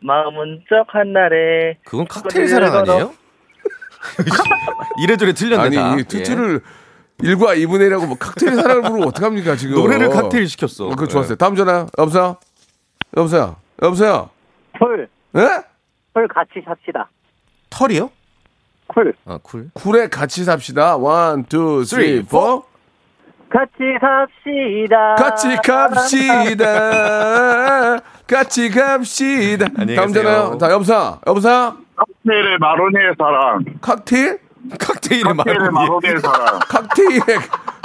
마음 0.00 0.64
울적한 0.68 1.12
날에. 1.12 1.78
그건 1.84 2.06
칵테일 2.06 2.48
사랑 2.48 2.74
아니에요? 2.76 3.14
이래저래 5.02 5.32
틀렸네 5.32 5.74
다. 5.74 5.92
아니, 5.92 6.02
이 6.02 6.04
투투를 6.04 6.60
일과 7.22 7.54
2분의 7.54 7.88
1하고 7.90 8.06
뭐 8.06 8.16
칵테일 8.18 8.54
사랑을 8.56 8.82
부르면 8.82 9.08
어떡합니까, 9.08 9.56
지금. 9.56 9.76
예. 9.78 9.80
노래를 9.80 10.08
칵테일 10.10 10.46
시켰어. 10.48 10.86
어, 10.86 10.90
그거 10.90 11.06
좋았어요. 11.06 11.36
다음 11.36 11.54
전화. 11.56 11.86
여보세요? 11.98 12.36
여보세요? 13.16 13.56
여보세요? 13.82 14.30
콜. 14.78 15.08
예? 15.36 15.40
콜 16.12 16.28
같이 16.28 16.62
삽시다. 16.64 17.08
털이요? 17.70 18.10
콜. 18.86 19.14
아, 19.26 19.38
쿨. 19.42 19.70
쿨에 19.74 20.08
같이 20.08 20.44
삽시다. 20.44 20.96
원, 20.96 21.44
투, 21.44 21.84
쓰리, 21.84 22.22
Three, 22.22 22.22
four. 22.24 22.64
같이 23.50 23.72
삽시다. 24.00 25.14
같이 25.16 25.56
갑시다. 26.64 26.64
같이 28.26 28.70
갑시다. 28.70 29.66
다음. 29.96 30.12
전화요. 30.12 30.58
자, 30.58 30.70
여보세요? 30.70 31.20
여보세요? 31.26 31.76
칵테일의 31.96 32.58
마로니의 32.58 33.14
사랑. 33.18 33.64
칵테일? 33.80 34.38
칵테일의 34.78 35.34
마로니의 35.34 36.20
사랑. 36.20 36.58
칵테일의, 36.68 37.38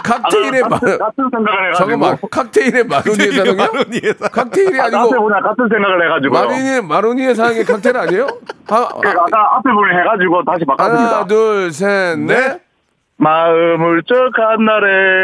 칵테일의 0.03 0.61
마 0.63 0.79
같은 0.79 1.29
생각을 1.31 1.73
잠깐만, 1.77 2.17
칵테일의 2.31 2.83
마로니에? 2.85 3.53
마로니에 3.55 4.13
사랑. 4.17 4.31
칵테일이 4.31 4.79
아니고, 4.79 5.09
분이랑 5.09 5.43
같은 5.43 5.67
생각을 5.69 6.05
해가지고. 6.05 6.33
마로니, 6.33 6.81
마로니에 6.87 7.33
사는 7.33 7.53
게 7.53 7.63
칵테일 7.63 7.97
아니에요? 7.97 8.27
하, 8.67 8.77
아까 8.77 9.55
앞에 9.57 9.71
분이 9.71 9.99
해가지고 9.99 10.43
다시 10.45 10.65
하나, 10.77 11.25
둘, 11.27 11.71
셋, 11.71 12.17
넷. 12.19 12.61
마음 13.17 14.01
울적한 14.03 14.65
날에. 14.65 15.23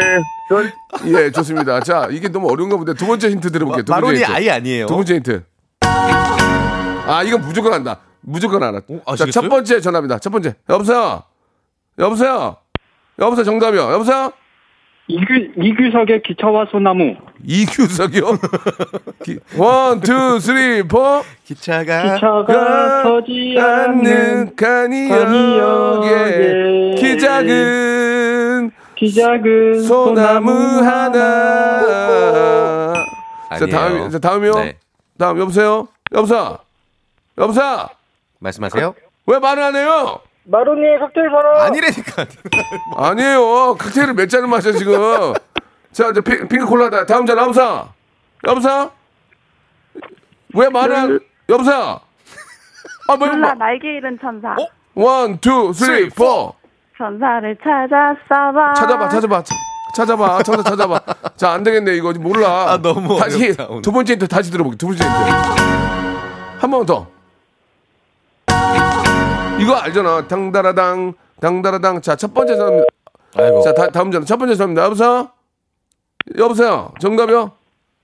예, 1.06 1.32
좋습니다. 1.32 1.80
자, 1.80 2.08
이게 2.12 2.28
너무 2.28 2.52
어려운가 2.52 2.76
본데 2.76 2.94
두 2.94 3.08
번째 3.08 3.30
힌트 3.30 3.52
들어볼게요. 3.52 3.84
두 3.84 3.92
번째 3.94 4.02
마로니 4.06 4.20
힌트. 4.20 4.32
아예 4.32 4.52
아니에요. 4.52 4.86
두 4.88 4.96
번째 4.96 5.16
힌트. 5.16 5.44
아, 7.08 7.24
이건 7.24 7.42
무조건 7.42 7.72
한다. 7.74 8.00
무조건 8.22 8.64
알아. 8.64 8.80
자, 8.80 8.86
아시겠어요? 9.06 9.32
첫 9.32 9.48
번째 9.50 9.80
전화입니다. 9.80 10.20
첫 10.20 10.30
번째. 10.32 10.56
여보세요? 10.70 11.24
여보세요? 12.00 12.58
여보세요? 13.20 13.46
정답이요. 13.46 13.94
여보세요? 13.94 14.32
이규, 15.08 15.34
이규석의 15.62 16.24
기차와 16.24 16.66
소나무. 16.72 17.16
이규석이요? 17.44 18.24
기- 19.24 19.38
one, 19.58 20.00
two, 20.02 20.40
three, 20.40 20.82
four. 20.84 21.22
기차가 21.44 22.16
기차가 22.16 23.04
서지 23.04 23.56
않는 23.60 24.56
간이역에 24.56 25.16
간이역에 25.26 26.96
기작은 26.98 28.72
기작은 28.96 29.84
소나무 29.84 30.52
하나. 30.84 31.84
자. 33.60 33.66
다음, 33.68 34.10
자, 34.10 34.18
다음이요. 34.20 34.54
네. 34.56 34.78
다음, 35.20 35.40
여보세요? 35.40 35.88
여보사? 36.14 36.58
여보사? 37.38 37.90
말씀하세요. 38.40 38.96
왜 39.28 39.38
말을 39.40 39.62
안 39.64 39.76
해요? 39.76 40.20
마로니에 40.46 41.00
칵테일 41.00 41.30
사랑. 41.30 41.62
아니라니까. 41.62 42.26
아니에요. 42.98 43.76
칵테일을 43.76 44.14
몇 44.14 44.30
잔을 44.30 44.48
마셔, 44.48 44.72
지금. 44.72 45.34
자, 45.92 46.10
이제 46.10 46.22
핑, 46.22 46.48
핑크콜라다. 46.48 47.06
다음 47.06 47.26
잔, 47.26 47.38
여보사? 47.38 47.88
여보사? 48.48 48.90
왜 50.54 50.70
말을 50.70 50.96
안, 50.96 51.20
여보사? 51.50 52.00
아, 53.08 53.16
뭐, 53.18 53.28
몰라 53.28 53.54
뭐, 53.56 53.66
날개 53.66 53.88
잃은 53.98 54.18
천사. 54.22 54.56
One, 54.94 55.38
two, 55.40 55.74
three, 55.74 56.10
four. 56.10 56.54
천사를 56.98 57.58
찾았어봐. 57.62 58.74
찾아봐, 58.74 59.10
찾아봐. 59.10 59.44
차- 59.44 59.56
찾아봐, 59.96 60.44
찾아, 60.44 60.64
찾아봐. 60.64 61.00
자, 61.38 61.52
안 61.52 61.64
되겠네, 61.64 61.94
이거. 61.96 62.14
몰라. 62.14 62.72
아, 62.74 62.78
너무 62.82 63.18
다시, 63.20 63.44
어렵다, 63.46 63.66
오늘. 63.70 63.82
두 63.82 63.92
번째 63.92 64.14
힌트 64.14 64.28
다시 64.28 64.52
들어볼게. 64.52 64.78
두 64.78 64.88
번째 64.88 65.04
힌트. 65.04 65.16
한 66.60 66.72
번 66.72 66.86
더. 66.86 67.08
이거 69.60 69.76
알잖아. 69.76 70.28
당다라당, 70.28 71.14
당다라당. 71.40 72.02
자, 72.02 72.16
첫 72.16 72.34
번째 72.34 72.56
사람. 72.56 72.84
아이고. 73.38 73.62
자, 73.62 73.74
다, 73.74 73.88
다음 73.90 74.12
전. 74.12 74.26
첫 74.26 74.38
번째 74.38 74.56
사람입니다. 74.56 74.84
여보세요? 74.86 75.30
여보세요? 76.38 76.92
정답이요? 77.00 77.52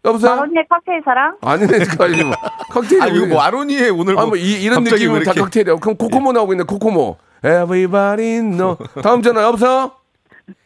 여보세요? 0.06 0.36
마로니의 0.36 0.66
칵테일 0.70 1.02
사랑. 1.06 1.38
아니네, 1.42 1.78
아니, 2.00 2.24
뭐. 2.24 2.34
칵테일이. 2.72 3.02
아, 3.04 3.08
이거 3.08 3.28
뭐 3.28 3.42
아로니에 3.42 3.90
오늘 3.90 4.14
아, 4.18 4.22
뭐 4.22 4.28
뭐, 4.30 4.36
이, 4.38 4.62
이런 4.64 4.84
느낌은 4.84 5.20
왜다 5.20 5.32
이렇게- 5.34 5.42
칵테일이야. 5.42 5.76
그럼 5.76 5.96
코코모 5.98 6.32
나오고 6.32 6.54
있네, 6.54 6.64
코코모. 6.64 7.18
Everybody 7.44 8.42
know. 8.42 8.78
다음 9.04 9.22
전화, 9.22 9.44
여보세요? 9.44 9.92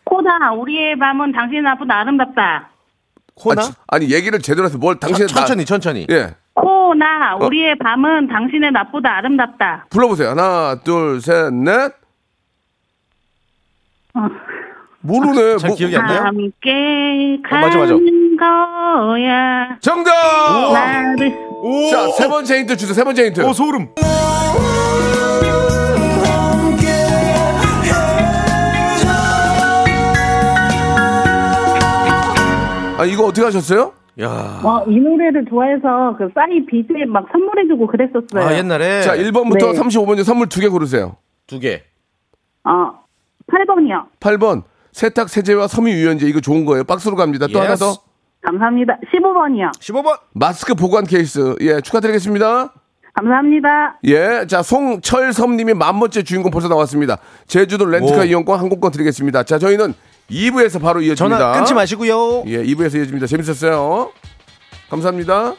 코다 0.05 0.53
우리의 0.53 0.97
밤은 0.99 1.31
당신의 1.31 1.63
나보다 1.63 1.99
아름답다. 2.01 2.69
코나? 3.35 3.61
아, 3.61 3.65
지- 3.65 3.73
아니, 3.87 4.11
얘기를 4.11 4.39
제대로 4.39 4.65
해서 4.67 4.77
뭘 4.77 4.99
당신의 4.99 5.27
천- 5.27 5.39
천천히 5.39 5.65
천천히. 5.65 6.07
예. 6.09 6.35
코나 6.53 7.35
우리의 7.35 7.77
밤은 7.79 8.27
당신의 8.27 8.71
낮보다 8.71 9.17
아름답다. 9.17 9.85
불러보세요. 9.89 10.29
하나, 10.29 10.75
둘, 10.83 11.19
셋, 11.21 11.53
넷. 11.53 11.93
모르네. 15.01 15.57
잘 15.57 15.67
뭐- 15.69 15.77
기억이 15.77 15.95
안 15.97 16.05
나요? 16.05 16.21
함께 16.21 16.71
어, 17.45 17.49
가는 17.49 17.61
맞아, 17.67 17.77
맞아. 17.77 17.93
거야. 18.39 19.77
정답! 19.81 20.11
나를 20.73 21.33
오. 21.61 21.89
자, 21.91 22.07
세 22.11 22.27
번째 22.27 22.59
힌트 22.59 22.77
주세요. 22.77 22.93
세 22.93 23.03
번째 23.03 23.25
힌트. 23.27 23.41
오 23.41 23.53
소름. 23.53 23.89
아, 32.97 33.05
이거 33.05 33.25
어떻게 33.25 33.43
하셨어요? 33.43 33.93
야. 34.21 34.61
어, 34.63 34.85
이 34.87 34.97
노래를 34.97 35.45
좋아해서 35.49 36.15
그 36.17 36.29
싸이 36.33 36.65
BGM에 36.65 37.03
막 37.05 37.25
선물해주고 37.31 37.87
그랬었어요. 37.87 38.47
아 38.47 38.57
옛날에 38.57 39.01
자, 39.01 39.15
1번부터 39.17 39.73
네. 39.73 39.79
35번 39.79 40.15
중 40.15 40.23
선물 40.23 40.47
두 40.47 40.61
개 40.61 40.69
고르세요. 40.69 41.17
두 41.47 41.59
개. 41.59 41.83
어, 42.63 42.93
8번이요. 43.51 44.05
8번. 44.21 44.63
세탁 44.93 45.27
세제와 45.27 45.67
섬유 45.67 45.91
유연제 45.91 46.25
이거 46.27 46.39
좋은 46.39 46.63
거예요. 46.63 46.85
박스로 46.85 47.17
갑니다. 47.17 47.47
또 47.51 47.59
하나 47.59 47.71
yes. 47.73 47.81
더. 47.83 47.97
감사합니다. 48.41 48.97
15번이요. 49.13 49.71
15번. 49.81 50.17
마스크 50.33 50.73
보관 50.75 51.03
케이스. 51.03 51.55
예, 51.59 51.81
축하드리겠습니다. 51.81 52.73
감사합니다. 53.15 53.99
예, 54.05 54.45
자, 54.47 54.61
송철섭님이 54.61 55.73
만 55.73 55.99
번째 55.99 56.23
주인공 56.23 56.51
벌써 56.51 56.69
나왔습니다. 56.69 57.17
제주도 57.47 57.83
렌트카 57.85 58.21
오. 58.21 58.23
이용권 58.23 58.57
항공권 58.59 58.91
드리겠습니다. 58.91 59.43
자, 59.43 59.57
저희는 59.59 59.93
2부에서 60.29 60.81
바로 60.81 61.01
이어집니다. 61.01 61.37
전화 61.37 61.51
끊지 61.57 61.73
마시고요. 61.73 62.43
예, 62.47 62.63
2부에서 62.63 62.95
이어집니다. 62.97 63.27
재밌었어요. 63.27 64.11
감사합니다. 64.89 65.55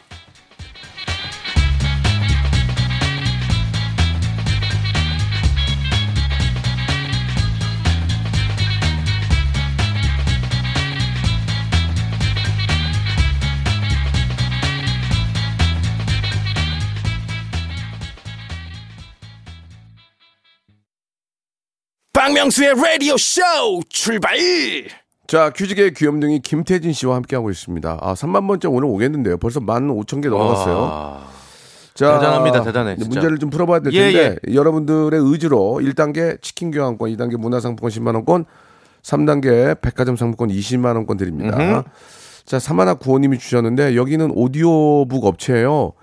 박명수의 22.27 22.73
라디오 22.75 23.15
쇼 23.15 23.41
출발! 23.87 24.37
자, 25.27 25.49
퀴즈계의 25.49 25.93
귀염둥이 25.93 26.41
김태진 26.41 26.91
씨와 26.91 27.15
함께하고 27.15 27.49
있습니다. 27.49 27.99
아, 28.01 28.13
3만 28.15 28.49
번째 28.49 28.67
오늘 28.67 28.89
오겠는데요. 28.89 29.37
벌써 29.37 29.61
1만 29.61 29.87
5천 29.87 30.21
개 30.21 30.27
넘어갔어요. 30.27 30.77
와. 30.77 31.27
자, 31.93 32.19
대단합니다, 32.19 32.63
대단해, 32.63 32.97
진짜. 32.97 33.07
문제를 33.07 33.37
좀 33.37 33.49
풀어봐야 33.49 33.79
될 33.79 33.93
예, 33.93 34.11
텐데 34.11 34.39
여러분들의 34.53 35.17
의지로 35.17 35.79
1단계 35.81 36.41
치킨 36.41 36.71
교환권, 36.71 37.11
2단계 37.15 37.37
문화상품권 37.37 37.89
10만 37.89 38.15
원권, 38.15 38.43
3단계 39.03 39.79
백화점 39.79 40.17
상품권 40.17 40.49
20만 40.49 40.95
원권 40.95 41.15
드립니다. 41.15 41.55
음흠. 41.57 41.83
자, 42.43 42.59
사마나 42.59 42.95
구호님이 42.95 43.39
주셨는데 43.39 43.95
여기는 43.95 44.31
오디오북 44.35 45.23
업체예요. 45.23 45.93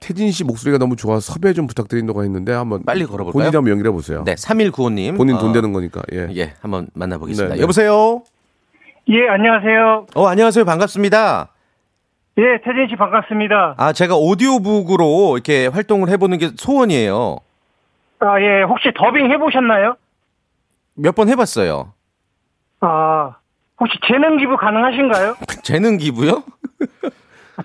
태진 0.00 0.32
씨 0.32 0.44
목소리가 0.44 0.78
너무 0.78 0.96
좋아서 0.96 1.32
섭외 1.32 1.52
좀 1.52 1.66
부탁드린다고 1.66 2.24
했는데 2.24 2.52
한번 2.52 2.82
빨리 2.84 3.04
걸어볼까요? 3.04 3.32
본인이 3.32 3.54
한번 3.54 3.70
연결해 3.72 3.90
보세요. 3.92 4.22
네, 4.24 4.34
3195님. 4.34 5.16
본인 5.16 5.38
돈 5.38 5.52
되는 5.52 5.72
거니까. 5.72 6.02
예. 6.12 6.28
예, 6.36 6.54
한번 6.62 6.88
만나보겠습니다. 6.94 7.54
네, 7.54 7.56
네. 7.58 7.62
여보세요? 7.62 8.22
예, 9.08 9.28
안녕하세요. 9.28 10.06
어, 10.14 10.26
안녕하세요. 10.26 10.64
반갑습니다. 10.64 11.50
예, 12.38 12.42
태진 12.64 12.88
씨 12.88 12.96
반갑습니다. 12.96 13.74
아, 13.76 13.92
제가 13.92 14.16
오디오북으로 14.16 15.36
이렇게 15.36 15.66
활동을 15.66 16.08
해보는 16.10 16.38
게 16.38 16.50
소원이에요. 16.56 17.36
아, 18.20 18.40
예, 18.40 18.62
혹시 18.62 18.90
더빙 18.96 19.30
해보셨나요? 19.30 19.96
몇 20.94 21.14
번 21.14 21.28
해봤어요. 21.28 21.92
아, 22.80 23.36
혹시 23.78 23.94
재능 24.06 24.38
기부 24.38 24.56
가능하신가요? 24.56 25.36
재능 25.62 25.98
기부요? 25.98 26.42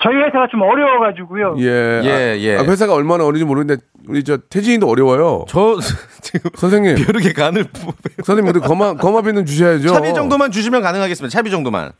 저희 0.01 0.15
회사가 0.17 0.47
좀 0.51 0.61
어려워가지고요. 0.61 1.55
예. 1.59 2.01
예, 2.03 2.37
예. 2.39 2.57
아, 2.57 2.63
회사가 2.63 2.93
얼마나 2.93 3.25
어린지 3.25 3.45
모르는데 3.45 3.81
우리 4.07 4.23
저 4.23 4.37
태진이도 4.37 4.87
어려워요. 4.87 5.45
저 5.47 5.77
지금 6.21 6.49
선생님. 6.55 6.95
벼룩의 7.05 7.33
간을 7.33 7.63
부- 7.65 7.93
선생님 8.23 8.51
근데 8.53 8.67
거마 8.67 8.93
거마비는 8.95 9.45
주셔야죠. 9.45 9.87
차비 9.89 10.13
정도만 10.13 10.51
주시면 10.51 10.81
가능하겠습니다. 10.81 11.31
차비 11.31 11.49
정도만. 11.51 11.91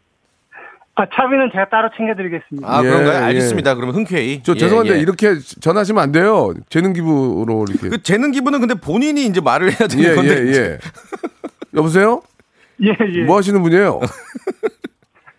아, 0.97 1.05
차비는 1.13 1.49
제가 1.51 1.67
따로 1.69 1.89
챙겨드리겠습니다. 1.97 2.67
아, 2.67 2.79
예, 2.84 2.88
그런가요? 2.88 3.13
예. 3.13 3.25
알겠습니다. 3.25 3.75
그러면 3.75 3.95
흔쾌히. 3.95 4.41
저 4.43 4.53
예, 4.53 4.58
죄송한데 4.58 4.95
예. 4.95 4.99
이렇게 4.99 5.36
전화하시면 5.60 6.01
안 6.01 6.12
돼요. 6.13 6.53
재능 6.69 6.93
기부로 6.93 7.65
이렇게. 7.69 7.89
그 7.89 8.01
재능 8.01 8.31
기부는 8.31 8.62
근데 8.62 8.75
본인이 8.75 9.25
이제 9.25 9.41
말을 9.41 9.71
해야 9.71 9.88
되는 9.89 10.03
예, 10.03 10.15
건데. 10.15 10.43
예, 10.47 10.51
예. 10.53 10.77
여보세요? 11.73 12.21
예, 12.81 12.95
예. 13.13 13.23
뭐 13.25 13.38
하시는 13.38 13.62
분이에요? 13.62 13.99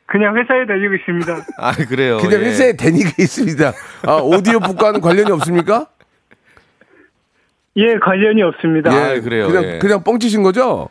그냥 0.06 0.36
회사에 0.36 0.66
다니고 0.66 0.94
있습니다. 0.94 1.36
아, 1.58 1.72
그래요. 1.72 2.18
그냥 2.18 2.40
예. 2.42 2.46
회사에 2.46 2.76
다니고 2.76 3.10
있습니다. 3.18 3.72
아, 4.06 4.14
오디오북과는 4.16 5.00
관련이 5.00 5.30
없습니까? 5.32 5.86
예, 7.76 7.98
관련이 7.98 8.42
없습니다. 8.42 8.90
아, 8.90 9.20
그래요. 9.20 9.46
그냥 9.48 9.64
예. 9.64 9.78
그냥 9.78 10.02
뻥치신 10.02 10.42
거죠? 10.42 10.88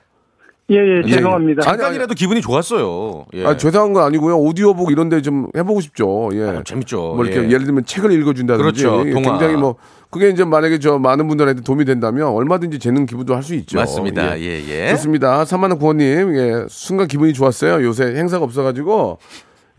예, 0.69 0.77
예, 0.77 1.01
죄송합니다. 1.07 1.61
아니, 1.63 1.69
아니, 1.69 1.77
잠깐이라도 1.77 2.13
기분이 2.15 2.41
좋았어요. 2.41 3.25
예. 3.35 3.45
아, 3.45 3.55
죄송한 3.57 3.93
건 3.93 4.03
아니고요. 4.03 4.37
오디오북 4.37 4.91
이런 4.91 5.09
데 5.09 5.21
좀 5.21 5.47
해보고 5.55 5.79
싶죠. 5.81 6.29
예. 6.33 6.41
아, 6.41 6.63
재밌죠. 6.63 7.13
뭐 7.15 7.23
이렇게 7.25 7.41
예. 7.41 7.49
예. 7.49 7.57
를 7.57 7.65
들면 7.65 7.85
책을 7.85 8.11
읽어준다든지. 8.11 8.83
그렇죠. 8.83 9.07
예, 9.07 9.11
동화. 9.11 9.31
굉장히 9.37 9.55
뭐, 9.57 9.75
그게 10.15 10.29
이제 10.29 10.45
만약에 10.45 10.79
저 10.79 10.97
많은 10.97 11.27
분들한테 11.27 11.61
도움이 11.61 11.83
된다면 11.83 12.27
얼마든지 12.29 12.79
재능 12.79 13.05
기부도 13.05 13.35
할 13.35 13.43
수 13.43 13.53
있죠. 13.55 13.77
맞습니다. 13.77 14.39
예. 14.39 14.43
예, 14.45 14.63
예. 14.85 14.89
좋습니다. 14.91 15.43
3만원 15.43 15.77
구원님, 15.77 16.37
예, 16.37 16.65
순간 16.69 17.07
기분이 17.09 17.33
좋았어요. 17.33 17.83
요새 17.85 18.05
행사가 18.15 18.45
없어가지고, 18.45 19.17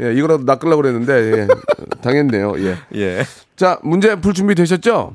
예, 0.02 0.12
이거라도 0.12 0.44
낚으려고 0.44 0.82
그랬는데, 0.82 1.12
예, 1.32 1.46
당했네요. 2.02 2.52
예. 2.58 2.74
예. 2.96 3.22
자, 3.56 3.78
문제 3.82 4.14
풀 4.20 4.34
준비 4.34 4.54
되셨죠? 4.54 5.14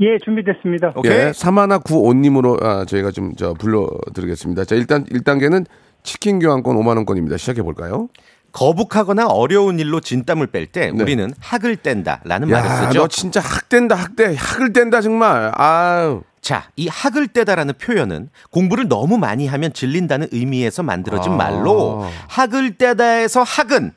예, 0.00 0.18
준비됐습니다. 0.24 0.92
오케이. 0.94 1.10
예, 1.12 1.32
사마나 1.34 1.78
구온님으로 1.78 2.58
아, 2.62 2.84
저희가 2.84 3.10
좀 3.10 3.32
저 3.36 3.54
불러드리겠습니다. 3.54 4.64
자, 4.66 4.76
일단 4.76 5.04
1단계는 5.06 5.66
치킨 6.04 6.38
교환권 6.38 6.76
5만원권입니다. 6.76 7.38
시작해볼까요? 7.38 8.08
거북하거나 8.54 9.26
어려운 9.26 9.78
일로 9.80 10.00
진땀을 10.00 10.46
뺄때 10.46 10.92
네. 10.92 11.02
우리는 11.02 11.34
학을 11.40 11.76
뗀다라는 11.76 12.48
말을 12.48 12.70
야, 12.70 12.76
쓰죠. 12.76 13.00
너 13.00 13.08
진짜 13.08 13.40
학된다, 13.40 13.96
학대, 13.96 14.34
학을 14.38 14.72
뗀다, 14.72 15.02
정말. 15.02 15.50
아유. 15.54 16.22
자, 16.40 16.70
이 16.76 16.88
학을 16.88 17.28
떼다라는 17.28 17.74
표현은 17.78 18.28
공부를 18.50 18.86
너무 18.86 19.18
많이 19.18 19.46
하면 19.46 19.72
질린다는 19.72 20.28
의미에서 20.30 20.82
만들어진 20.82 21.32
아. 21.32 21.36
말로 21.36 22.08
학을 22.28 22.76
떼다에서 22.78 23.42
학은 23.42 23.92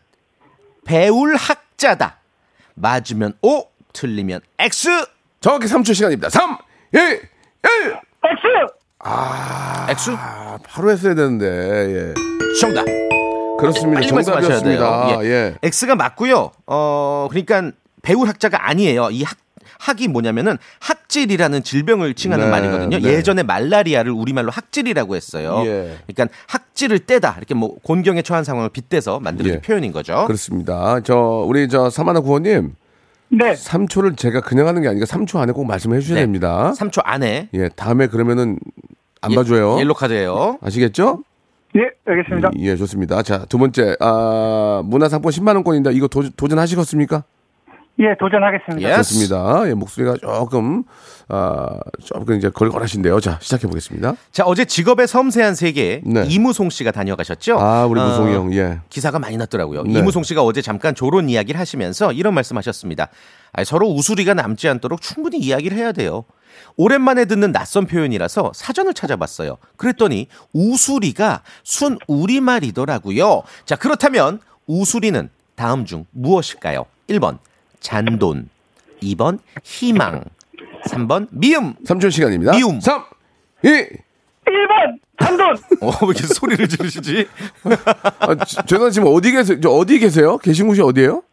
배울 0.86 1.36
학자다. 1.36 2.18
맞으면 2.74 3.34
O, 3.42 3.66
틀리면 3.94 4.40
X. 4.58 4.90
정확히 5.40 5.68
3초 5.68 5.94
시간입니다. 5.94 6.30
3, 6.30 6.58
2, 6.96 6.98
1. 6.98 7.22
X! 7.64 8.48
아, 9.00 9.88
X? 9.90 10.12
아, 10.18 10.58
바로 10.66 10.90
했어야 10.90 11.14
되는데. 11.14 11.46
예. 11.46 12.14
정답. 12.60 12.86
그렇습니다. 13.58 14.00
빨리 14.02 14.12
말씀하셔야 14.12 14.62
돼요. 14.62 15.20
예. 15.24 15.26
예. 15.28 15.56
X가 15.64 15.96
맞고요. 15.96 16.52
어, 16.68 17.28
그러니까 17.30 17.72
배울 18.02 18.28
학자가 18.28 18.70
아니에요. 18.70 19.10
이 19.12 19.24
학, 19.24 19.38
학이 19.80 20.08
뭐냐면은 20.08 20.58
학질이라는 20.80 21.64
질병을 21.64 22.14
칭하는 22.16 22.46
네, 22.46 22.52
말이거든요. 22.52 23.00
네. 23.00 23.04
예전에 23.14 23.44
말라리아를 23.44 24.12
우리말로 24.12 24.50
학질이라고 24.52 25.16
했어요. 25.16 25.62
예. 25.66 25.98
그러니까 26.08 26.36
학질을 26.48 27.00
떼다 27.00 27.36
이렇게 27.38 27.54
뭐 27.54 27.76
곤경에 27.84 28.22
처한 28.22 28.44
상황을 28.44 28.70
빗대서 28.70 29.20
만들어진 29.20 29.56
예. 29.56 29.62
표현인 29.62 29.92
거죠. 29.92 30.26
그렇습니다. 30.26 31.00
저 31.04 31.16
우리 31.48 31.68
저 31.70 31.90
사마나 31.90 32.20
구원님 32.22 32.76
네. 33.30 33.54
3초를 33.54 34.18
제가 34.18 34.42
그냥 34.42 34.68
하는 34.68 34.82
게 34.82 34.88
아니라 34.88 35.06
3초 35.06 35.38
안에 35.40 35.52
꼭 35.52 35.66
말씀해 35.68 36.00
주셔야 36.00 36.16
네. 36.16 36.22
됩니다. 36.22 36.74
3초 36.78 37.02
안에 37.04 37.50
예, 37.54 37.70
다음에 37.70 38.08
그러면은 38.08 38.58
안 39.22 39.32
예- 39.32 39.36
봐줘요. 39.36 39.80
옐로 39.80 39.94
카드예요. 39.94 40.58
아시겠죠? 40.62 41.24
예, 41.76 41.90
알겠습니다. 42.06 42.52
예, 42.58 42.76
좋습니다. 42.76 43.22
자, 43.22 43.46
두 43.46 43.58
번째, 43.58 43.96
아, 44.00 44.82
문화상품 44.86 45.30
10만원권인데 45.32 45.96
이거 45.96 46.08
도, 46.08 46.24
도전하시겠습니까? 46.30 47.24
예, 48.00 48.16
도전하겠습니다. 48.20 48.90
예. 48.90 48.96
좋습니다. 48.98 49.68
예, 49.68 49.74
목소리가 49.74 50.18
조금, 50.18 50.84
아, 51.30 51.80
조금 52.04 52.38
이제 52.38 52.50
걸걸하신데요. 52.50 53.20
자, 53.20 53.40
시작해 53.42 53.68
보겠습니다. 53.68 54.14
자 54.32 54.44
어제 54.46 54.66
직업의 54.66 55.08
섬세한 55.08 55.56
세계 55.56 56.02
네. 56.06 56.26
이무송 56.28 56.70
씨가 56.70 56.92
다녀가셨죠? 56.92 57.60
아, 57.60 57.86
우리 57.86 58.00
어, 58.00 58.08
무송이 58.08 58.34
형, 58.36 58.54
예. 58.54 58.80
기사가 58.90 59.18
많이 59.18 59.36
났더라고요. 59.38 59.84
네. 59.84 60.00
이무송 60.00 60.24
씨가 60.24 60.44
어제 60.44 60.62
잠깐 60.62 60.94
조론 60.94 61.28
이야기를 61.30 61.60
하시면서 61.60 62.12
이런 62.12 62.36
말씀하셨습니다. 62.36 63.08
아니, 63.54 63.66
서로 63.66 63.88
우수리가 63.88 64.36
남지 64.36 64.70
않도록 64.70 65.02
충분히 65.02 65.40
이야기를 65.40 65.76
해야 65.76 65.92
돼요. 65.92 66.26
오랜만에 66.76 67.26
듣는 67.26 67.52
낯선 67.52 67.88
표현이라서 67.88 68.52
사전을 68.54 68.94
찾아봤어요. 68.94 69.58
그랬더니 69.78 70.28
우수리가 70.54 71.42
순 71.64 71.98
우리말이더라고요. 72.08 73.44
자 73.66 73.76
그렇다면 73.76 74.40
우수리는 74.68 75.30
다음 75.56 75.86
중 75.86 76.06
무엇일까요? 76.12 76.86
1번 77.10 77.40
잔돈, 77.80 78.50
2번 79.02 79.40
희망, 79.64 80.24
3번 80.88 81.28
미음. 81.32 81.76
3초 81.86 82.12
시간입니다. 82.12 82.54
미움. 82.54 82.80
3, 82.80 83.04
2, 83.64 83.68
1번! 83.68 85.00
단돈! 85.18 85.50
어, 85.82 85.88
왜 86.06 86.08
이렇게 86.10 86.28
소리를 86.28 86.68
지르시지? 86.68 87.28
아, 88.20 88.36
저- 88.46 88.62
죄송한데 88.64 88.92
지금 88.92 89.08
어디 89.12 89.32
계세요? 89.32 89.60
저 89.62 89.70
어디 89.70 90.00
계세요? 90.00 90.38
계신 90.38 90.68
곳이 90.68 90.82
어디예요? 90.82 91.24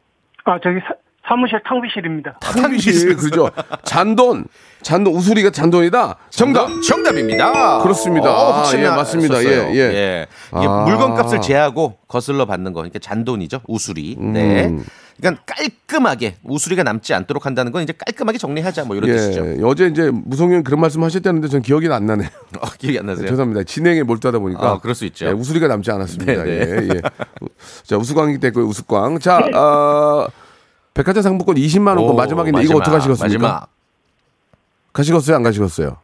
아, 0.44 0.58
저기 0.62 0.78
사, 0.80 0.94
사무실 1.26 1.60
탕비실입니다. 1.66 2.38
탕비실, 2.40 3.16
그죠? 3.16 3.50
잔돈, 3.84 4.44
잔돈, 4.82 5.14
우수리가 5.14 5.50
잔돈이다? 5.50 6.16
정답! 6.30 6.68
정답입니다. 6.82 7.82
그렇습니다. 7.82 8.28
아, 8.28 8.70
예, 8.76 8.88
맞습니다. 8.88 9.42
예, 9.42 9.48
예. 9.74 10.26
이게 10.56 10.66
아. 10.66 10.84
물건값을 10.84 11.40
제하고 11.40 11.96
거슬러 12.08 12.44
받는 12.44 12.72
거, 12.72 12.80
그러니까 12.80 12.98
잔돈이죠. 12.98 13.62
우수리. 13.66 14.16
네. 14.18 14.66
음. 14.66 14.84
그러니까 15.16 15.44
깔끔하게 15.46 16.36
우수리가 16.42 16.82
남지 16.82 17.14
않도록 17.14 17.46
한다는 17.46 17.70
건 17.70 17.84
이제 17.84 17.92
깔끔하게 17.92 18.36
정리하자 18.36 18.84
뭐 18.84 18.96
이런 18.96 19.08
뜻이죠. 19.10 19.46
예, 19.46 19.62
어제 19.62 19.86
이제 19.86 20.10
무성형 20.12 20.64
그런 20.64 20.80
말씀 20.80 21.04
하셨다는데 21.04 21.48
전 21.48 21.62
기억이 21.62 21.88
안 21.88 22.04
나네요. 22.06 22.28
어, 22.60 22.66
기억이 22.78 22.98
안 22.98 23.06
나세요? 23.06 23.28
죄송합니다. 23.28 23.62
진행에 23.62 24.02
몰두하다 24.02 24.40
보니까. 24.40 24.68
아, 24.68 24.78
그럴 24.80 24.94
수 24.94 25.04
있죠. 25.06 25.26
예, 25.26 25.30
우수리가 25.30 25.68
남지 25.68 25.90
않았습니다. 25.92 26.32
네, 26.32 26.44
네. 26.44 26.50
예, 26.50 26.88
예. 26.96 27.02
자, 27.84 27.96
우수광이 27.96 28.40
됐고요, 28.40 28.66
우수광. 28.66 29.20
자, 29.20 29.38
어, 29.38 30.26
백화점 30.94 31.22
상품권 31.22 31.56
20만 31.56 31.88
원권 31.96 32.10
오, 32.10 32.14
마지막인데 32.14 32.62
이거 32.62 32.74
마지막, 32.74 32.80
어떻게 32.80 32.94
하시겠습니까? 32.96 33.48
마지막. 33.48 33.68
가시겠어요, 34.92 35.36
안 35.36 35.42
가시겠어요? 35.42 35.96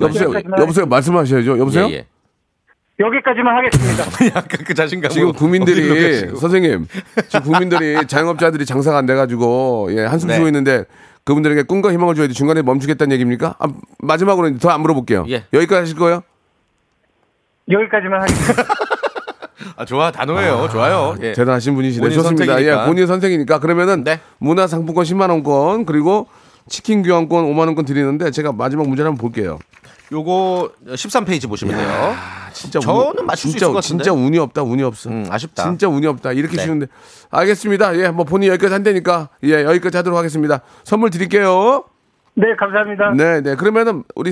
여보세요, 0.00 0.32
여보세요, 0.58 0.86
말씀하셔야죠. 0.86 1.58
여보세요? 1.58 1.86
예, 1.90 1.92
예. 1.92 2.06
여기까지만 2.98 3.56
하겠습니다. 3.58 4.04
약간 4.38 4.64
그 4.66 4.72
자신감. 4.72 5.10
지금 5.10 5.32
국민들이. 5.32 6.34
선생님 6.38 6.88
지금 7.28 7.40
국민들이 7.42 7.94
자영업자들이 8.08 8.64
장사가 8.64 8.96
안 8.96 9.04
돼가지고 9.04 9.88
예 9.90 10.06
한숨 10.06 10.28
네. 10.28 10.36
쉬고 10.36 10.46
있는데 10.46 10.84
그분들에게 11.24 11.64
꿈과 11.64 11.92
희망을 11.92 12.14
줘야지 12.14 12.32
중간에 12.32 12.62
멈추겠다는 12.62 13.12
얘기입니까? 13.12 13.56
아, 13.58 13.66
마지막으로 13.98 14.56
더 14.58 14.70
안 14.70 14.80
물어볼게요. 14.80 15.26
예. 15.28 15.44
여기까지 15.52 15.80
하실 15.80 15.96
거예요? 15.98 16.22
여기까지만 17.70 18.22
하겠습니다. 18.22 18.62
아, 19.76 19.84
좋아. 19.84 20.10
단호해요. 20.10 20.68
좋아요. 20.70 21.16
예. 21.22 21.32
대단하신 21.32 21.74
분이시네. 21.74 22.10
좋습니다. 22.10 22.44
선택이니까. 22.44 22.82
예, 22.82 22.86
본인 22.86 23.06
선택이니까 23.06 23.58
그러면은 23.58 24.04
네. 24.04 24.20
문화 24.38 24.66
상품권 24.66 25.04
10만 25.04 25.30
원권 25.30 25.86
그리고 25.86 26.26
치킨 26.68 27.02
교환권 27.02 27.44
5만 27.46 27.60
원권 27.66 27.84
드리는데 27.84 28.30
제가 28.30 28.52
마지막 28.52 28.86
문제를 28.86 29.08
한번 29.10 29.20
볼게요. 29.20 29.58
요거 30.12 30.70
13페이지 30.90 31.48
보시면 31.48 31.76
돼요. 31.76 31.88
아, 31.90 32.48
진짜 32.52 32.78
저는 32.78 33.00
운- 33.20 33.26
맞출 33.26 33.50
수 33.50 33.52
진짜, 33.52 33.66
있을 33.66 33.68
것 33.68 33.74
같은데. 33.82 34.04
진짜 34.04 34.12
운이 34.12 34.38
없다. 34.38 34.62
운이 34.62 34.82
없어. 34.84 35.10
음, 35.10 35.26
아쉽다. 35.28 35.64
진짜 35.64 35.88
운이 35.88 36.06
없다. 36.06 36.32
이렇게 36.32 36.56
네. 36.56 36.62
쉬운데. 36.62 36.86
알겠습니다. 37.30 37.98
예, 37.98 38.08
뭐 38.10 38.24
본인 38.24 38.50
여기까지 38.50 38.72
한다니까. 38.72 39.30
예, 39.44 39.64
여기까지 39.64 39.96
하도록 39.96 40.16
하겠습니다. 40.16 40.60
선물 40.84 41.10
드릴게요. 41.10 41.84
네, 42.34 42.54
감사합니다. 42.56 43.14
네, 43.16 43.40
네. 43.40 43.56
그러면은 43.56 44.04
우리 44.14 44.30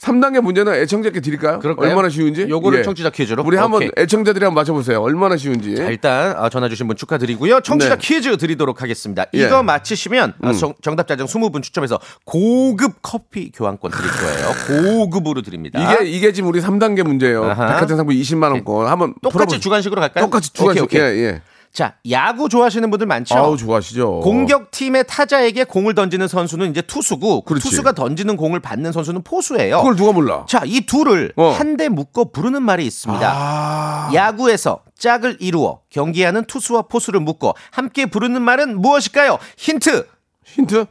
3단계 0.00 0.40
문제는 0.40 0.72
애청자께 0.74 1.20
드릴까요? 1.20 1.58
그럴까요? 1.58 1.88
얼마나 1.90 2.08
쉬운지? 2.08 2.46
요거를 2.48 2.78
예. 2.78 2.82
청취자 2.82 3.10
퀴즈로? 3.10 3.42
우리 3.44 3.56
한번 3.58 3.82
오케이. 3.82 3.90
애청자들이 3.98 4.44
한번 4.44 4.60
맞춰보세요. 4.62 5.00
얼마나 5.02 5.36
쉬운지. 5.36 5.76
자, 5.76 5.84
일단 5.90 6.34
아, 6.38 6.48
전화 6.48 6.68
주신 6.70 6.86
분 6.86 6.96
축하드리고요. 6.96 7.60
청취자 7.60 7.96
네. 7.96 8.00
퀴즈 8.00 8.34
드리도록 8.38 8.80
하겠습니다. 8.80 9.26
예. 9.34 9.44
이거 9.44 9.62
맞히시면 9.62 10.34
아, 10.42 10.50
음. 10.50 10.52
정, 10.54 10.72
정답자 10.80 11.16
중 11.16 11.26
20분 11.26 11.62
추첨해서 11.62 11.98
고급 12.24 12.96
커피 13.02 13.52
교환권 13.52 13.90
드릴 13.90 14.10
거예요. 14.10 14.96
고급으로 15.06 15.42
드립니다. 15.42 15.80
이게 15.94 16.08
이게 16.10 16.32
지금 16.32 16.48
우리 16.48 16.60
3단계 16.62 17.02
문제예요. 17.02 17.44
아하. 17.44 17.66
백화점 17.66 17.98
상품 17.98 18.14
20만 18.14 18.50
원권. 18.52 18.86
한번 18.88 19.14
똑같이 19.22 19.56
풀어보- 19.56 19.60
주관식으로 19.60 20.00
갈까요? 20.00 20.24
똑같이 20.24 20.50
주관식. 20.52 20.82
오케이, 20.84 21.00
오케이. 21.00 21.10
예, 21.18 21.24
예. 21.26 21.42
자, 21.72 21.94
야구 22.10 22.48
좋아하시는 22.48 22.90
분들 22.90 23.06
많죠? 23.06 23.34
아우 23.36 23.56
좋아하시죠. 23.56 24.20
공격팀의 24.20 25.04
타자에게 25.06 25.62
공을 25.64 25.94
던지는 25.94 26.26
선수는 26.26 26.68
이제 26.70 26.82
투수고 26.82 27.42
그 27.42 27.50
그렇지. 27.54 27.68
투수가 27.68 27.92
던지는 27.92 28.36
공을 28.36 28.58
받는 28.58 28.90
선수는 28.90 29.22
포수예요. 29.22 29.78
그걸 29.78 29.94
누가 29.94 30.10
몰라? 30.12 30.44
자, 30.48 30.62
이 30.66 30.80
둘을 30.80 31.32
어. 31.36 31.50
한데 31.50 31.88
묶어 31.88 32.24
부르는 32.32 32.62
말이 32.62 32.84
있습니다. 32.84 33.32
아. 33.32 34.10
야구에서 34.12 34.82
짝을 34.98 35.36
이루어 35.38 35.80
경기하는 35.90 36.44
투수와 36.44 36.82
포수를 36.82 37.20
묶어 37.20 37.54
함께 37.70 38.06
부르는 38.06 38.42
말은 38.42 38.80
무엇일까요? 38.80 39.38
힌트. 39.56 40.08
힌트? 40.44 40.86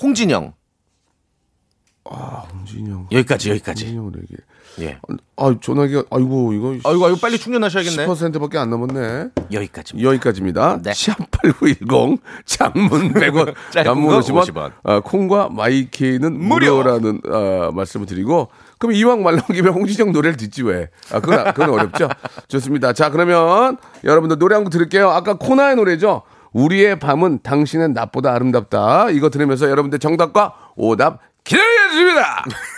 홍진영. 0.00 0.52
아, 2.04 2.46
홍진영. 2.52 3.08
여기까지 3.10 3.50
여기까지. 3.50 3.84
홍진영으로 3.86 4.20
얘기. 4.20 4.34
예. 4.80 4.98
아, 5.36 5.54
전화기가 5.60 6.04
아이고 6.10 6.52
이거 6.52 6.74
아이고 6.88 7.04
아이고 7.06 7.18
빨리 7.20 7.38
충전하셔야겠네. 7.38 8.06
10%밖에 8.06 8.58
안 8.58 8.70
남았네. 8.70 9.28
여기까지. 9.52 10.02
여기까지입니다. 10.02 10.80
네. 10.82 10.92
샵8910 10.92 12.18
장문 12.46 13.12
100원, 13.14 13.54
짧은 13.70 13.84
단문 13.84 14.08
거 14.10 14.20
50원, 14.20 14.46
50원. 14.48 14.72
아, 14.84 15.00
콩과 15.00 15.50
마이케이는 15.50 16.32
무료. 16.38 16.76
무료 16.78 16.82
라는 16.82 17.20
아, 17.30 17.70
말씀을 17.74 18.06
드리고 18.06 18.48
그럼 18.78 18.94
이왕 18.94 19.22
말 19.22 19.36
나온 19.36 19.46
김에 19.52 19.68
홍진영 19.68 20.12
노래를 20.12 20.36
듣지 20.36 20.62
왜? 20.62 20.88
아, 21.12 21.20
그건, 21.20 21.44
그건 21.52 21.70
어렵죠. 21.70 22.08
좋습니다. 22.48 22.92
자, 22.92 23.10
그러면 23.10 23.76
여러분들 24.04 24.38
노래 24.38 24.54
한 24.54 24.64
곡 24.64 24.70
들을게요. 24.70 25.10
아까 25.10 25.34
코나의 25.34 25.76
노래죠. 25.76 26.22
우리의 26.52 26.98
밤은 26.98 27.40
당신은 27.42 27.92
낮보다 27.94 28.32
아름답다. 28.34 29.10
이거 29.10 29.28
들으면서 29.30 29.68
여러분들 29.70 29.98
정답과 29.98 30.54
오답 30.76 31.18
기다려주십니다. 31.44 32.44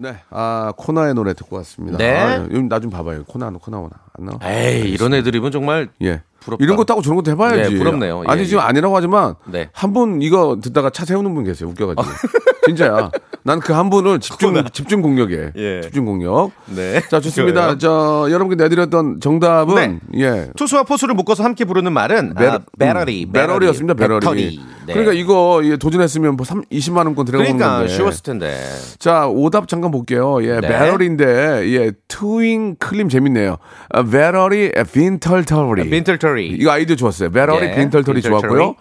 네, 0.00 0.16
아 0.30 0.72
코나의 0.76 1.14
노래 1.14 1.34
듣고 1.34 1.56
왔습니다. 1.56 1.98
네. 1.98 2.16
아, 2.16 2.38
나좀 2.68 2.88
봐봐요. 2.88 3.24
코나 3.24 3.50
코나 3.50 3.78
오나 3.78 3.90
안 4.16 4.26
나와? 4.26 4.38
에이 4.44 4.90
이런 4.90 5.12
애드립은 5.12 5.50
정말 5.50 5.88
예. 6.02 6.22
부럽다. 6.48 6.64
이런 6.64 6.76
것도 6.76 6.92
하고 6.92 7.02
저런 7.02 7.16
것도 7.16 7.30
해봐야지. 7.32 7.72
네, 7.72 7.78
부럽네요. 7.78 8.22
예, 8.26 8.30
아니 8.32 8.46
지금 8.46 8.62
예. 8.62 8.66
아니라고 8.66 8.96
하지만 8.96 9.34
네. 9.46 9.68
한분 9.72 10.22
이거 10.22 10.58
듣다가 10.62 10.90
차 10.90 11.04
세우는 11.04 11.34
분 11.34 11.44
계세요. 11.44 11.68
웃겨가지고 11.70 12.02
진짜야. 12.66 13.10
난 13.44 13.60
그 13.60 13.72
한 13.72 13.88
분을 13.88 14.18
집중 14.20 14.62
집중 14.72 15.00
공격에 15.00 15.52
예. 15.56 15.80
집중 15.82 16.04
공격. 16.04 16.50
네. 16.66 17.00
자 17.08 17.20
좋습니다. 17.20 17.78
저 17.78 18.26
여러분께 18.30 18.62
내드렸던 18.62 19.20
정답은 19.20 20.00
네. 20.12 20.20
예. 20.20 20.48
투수와 20.56 20.82
포수를 20.82 21.14
묶어서 21.14 21.44
함께 21.44 21.64
부르는 21.64 21.92
말은 21.92 22.34
베- 22.34 22.46
아, 22.46 22.58
배터리, 22.78 23.24
음, 23.26 23.32
배터리였습니다. 23.32 23.94
배터리. 23.94 24.20
배터리. 24.20 24.60
네. 24.86 24.92
그러니까 24.94 25.12
이거 25.14 25.60
예, 25.64 25.76
도전했으면 25.76 26.36
뭐 26.36 26.44
3, 26.44 26.62
20만 26.72 27.04
원권 27.06 27.24
들어가는 27.26 27.56
그러니까 27.56 27.78
건데. 27.78 27.92
쉬웠을 27.94 28.22
텐데. 28.22 28.58
자, 28.98 29.26
오답 29.28 29.68
잠깐 29.68 29.90
볼게요. 29.90 30.38
예, 30.42 30.60
네. 30.60 30.68
배럴인데, 30.68 31.26
예, 31.74 31.92
트윙 32.08 32.76
클림 32.78 33.10
재밌네요. 33.10 33.56
아, 33.90 34.02
배럴이 34.02 34.72
빈털터리. 34.92 35.90
빈털터리. 35.90 36.37
이거 36.46 36.70
아이디어 36.70 36.96
좋았어요. 36.96 37.30
배럴이 37.30 37.66
예, 37.66 37.74
빈털터리 37.74 38.20
빈털터리. 38.20 38.22
좋았고요. 38.22 38.74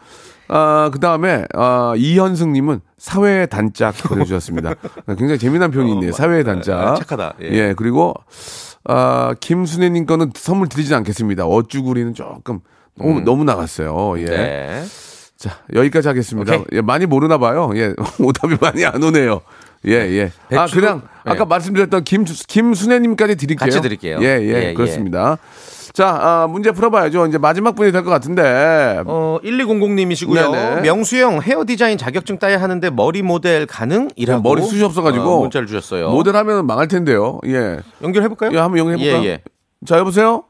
아, 0.49 0.89
그 0.93 0.99
다음에, 0.99 1.43
아, 1.53 1.93
이현승님은 1.97 2.79
사회의 2.97 3.47
단짝 3.49 3.95
보내주셨습니다. 3.97 4.75
굉장히 5.17 5.37
재미난 5.39 5.71
표현이 5.71 5.91
있네요. 5.93 6.11
사회의 6.13 6.43
단짝. 6.45 6.79
아, 6.79 6.95
착하다. 6.95 7.33
예. 7.41 7.49
예, 7.51 7.73
그리고, 7.75 8.13
아, 8.85 9.33
김순애님 9.41 10.05
거는 10.05 10.31
선물 10.35 10.69
드리진 10.69 10.93
않겠습니다. 10.95 11.45
어쭈구리는 11.45 12.13
조금 12.13 12.59
너무, 12.95 13.19
너무 13.21 13.43
나갔어요. 13.43 14.15
예. 14.19 14.25
네. 14.25 14.83
자, 15.35 15.57
여기까지 15.73 16.07
하겠습니다. 16.07 16.53
오케이. 16.55 16.65
예, 16.71 16.81
많이 16.81 17.05
모르나 17.05 17.37
봐요. 17.37 17.69
예, 17.75 17.93
오답이 18.19 18.55
많이 18.61 18.85
안 18.85 19.03
오네요. 19.03 19.41
예, 19.85 19.91
예. 19.91 20.31
아, 20.57 20.65
배추- 20.65 20.75
그냥 20.79 21.01
네. 21.25 21.31
아까 21.33 21.43
말씀드렸던 21.45 22.05
김, 22.05 22.23
김순애님까지 22.23 23.35
드릴게요. 23.35 23.65
같이 23.65 23.81
드릴게요. 23.81 24.19
예, 24.21 24.39
예, 24.39 24.47
예, 24.47 24.63
예. 24.69 24.73
그렇습니다. 24.73 25.37
자, 25.97 26.09
아, 26.09 26.47
문제 26.47 26.71
풀어봐야죠. 26.71 27.25
이제 27.25 27.39
마지막 27.39 27.73
분이 27.75 27.91
될 27.91 28.03
것 28.03 28.11
같은데. 28.11 29.01
어, 29.07 29.39
1200님이시고요. 29.43 30.51
네네. 30.51 30.81
명수형 30.81 31.41
헤어 31.41 31.63
디자인 31.65 31.97
자격증 31.97 32.37
따야 32.37 32.61
하는데 32.61 32.87
머리 32.91 33.23
모델 33.23 33.65
가능이라고 33.65 34.43
머리 34.43 34.61
숱이 34.61 34.83
없어가지고 34.83 35.25
어, 35.37 35.39
문자를 35.41 35.65
주셨어요. 35.65 36.11
모델 36.11 36.35
하면 36.35 36.67
망할 36.67 36.87
텐데요. 36.87 37.39
예. 37.47 37.79
연결해 38.03 38.27
볼까요? 38.27 38.51
예, 38.53 38.57
한번 38.59 38.77
연결해볼까요? 38.77 39.23
예, 39.23 39.27
예. 39.27 39.41
자, 39.87 39.97
여보세요? 39.97 40.43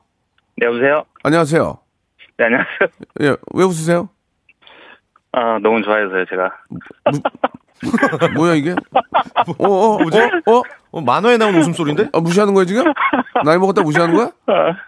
네, 0.57 0.65
여보세요? 0.67 1.05
안녕하세요. 1.23 1.77
네, 2.39 2.43
안녕하세요. 2.45 2.89
예, 3.21 3.35
왜 3.53 3.63
웃으세요? 3.63 4.09
아, 5.31 5.59
너무 5.63 5.81
좋아해서요, 5.81 6.25
제가. 6.29 6.51
뭐야, 8.35 8.55
이게? 8.55 8.71
어, 8.71 9.53
어, 9.67 9.97
뭐지? 9.99 10.19
어, 10.19 10.57
어? 10.57 10.61
어, 10.91 11.01
만화에 11.01 11.37
나온 11.37 11.55
웃음소리인데? 11.55 12.09
아, 12.13 12.19
무시하는 12.19 12.53
거예요, 12.53 12.65
지금? 12.65 12.83
나이 13.45 13.57
먹었다 13.57 13.81
무시하는 13.83 14.15
거야? 14.15 14.31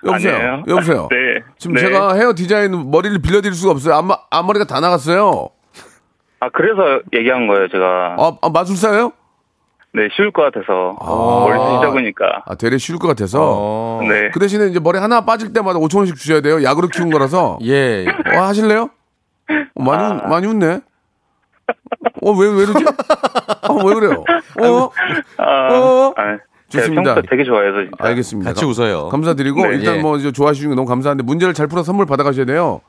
여보세요? 0.05 0.35
아니에요. 0.35 0.63
여보세요? 0.67 1.07
네. 1.11 1.43
지금 1.57 1.75
네. 1.75 1.81
제가 1.81 2.13
헤어 2.15 2.33
디자인 2.33 2.89
머리를 2.91 3.19
빌려드릴 3.21 3.53
수가 3.53 3.71
없어요. 3.71 3.95
앞마, 3.95 4.17
앞머리가 4.29 4.65
다 4.65 4.79
나갔어요. 4.79 5.49
아, 6.39 6.49
그래서 6.49 7.01
얘기한 7.13 7.47
거예요, 7.47 7.67
제가. 7.69 8.15
아, 8.17 8.37
아 8.41 8.49
마술사예요? 8.49 9.11
네, 9.91 10.07
쉬울 10.15 10.31
것 10.31 10.43
같아서. 10.43 10.95
아. 10.99 11.47
머리숱이 11.49 11.81
적으니까. 11.81 12.43
아, 12.45 12.55
되레 12.55 12.77
쉬울 12.77 12.99
것 12.99 13.07
같아서. 13.07 13.39
어. 13.41 13.99
네. 14.07 14.29
그 14.31 14.39
대신에 14.39 14.67
이제 14.67 14.79
머리 14.79 14.99
하나 14.99 15.25
빠질 15.25 15.51
때마다 15.51 15.79
5천 15.79 15.97
원씩 15.97 16.15
주셔야 16.15 16.41
돼요. 16.41 16.63
약으로 16.63 16.87
키운 16.89 17.09
거라서. 17.09 17.57
예. 17.63 18.05
어, 18.07 18.39
하실래요? 18.41 18.89
어, 19.75 19.83
많이 19.83 20.03
웃- 20.13 20.27
많이 20.29 20.47
웃네. 20.47 20.79
어, 22.21 22.31
왜, 22.31 22.47
왜 22.47 22.63
이러지? 22.63 22.85
어, 23.69 23.73
왜 23.85 23.93
그래요? 23.93 24.23
어? 24.61 24.91
아, 25.37 25.73
어? 25.73 26.13
아, 26.17 26.37
제가 26.69 26.83
좋습니다. 26.83 27.15
평소에 27.15 27.23
되게 27.29 27.43
좋아해서 27.43 27.77
진짜. 27.81 27.95
알겠습니다. 27.99 28.49
같이 28.51 28.65
웃어요. 28.65 29.09
감사드리고 29.09 29.61
네. 29.67 29.75
일단 29.75 29.97
예. 29.97 30.01
뭐 30.01 30.17
주시는 30.53 30.71
거 30.71 30.75
너무 30.75 30.87
감사한데 30.87 31.23
문제를 31.23 31.53
잘 31.53 31.67
풀어 31.67 31.83
선물 31.83 32.05
받아가셔야 32.05 32.45
돼요. 32.45 32.81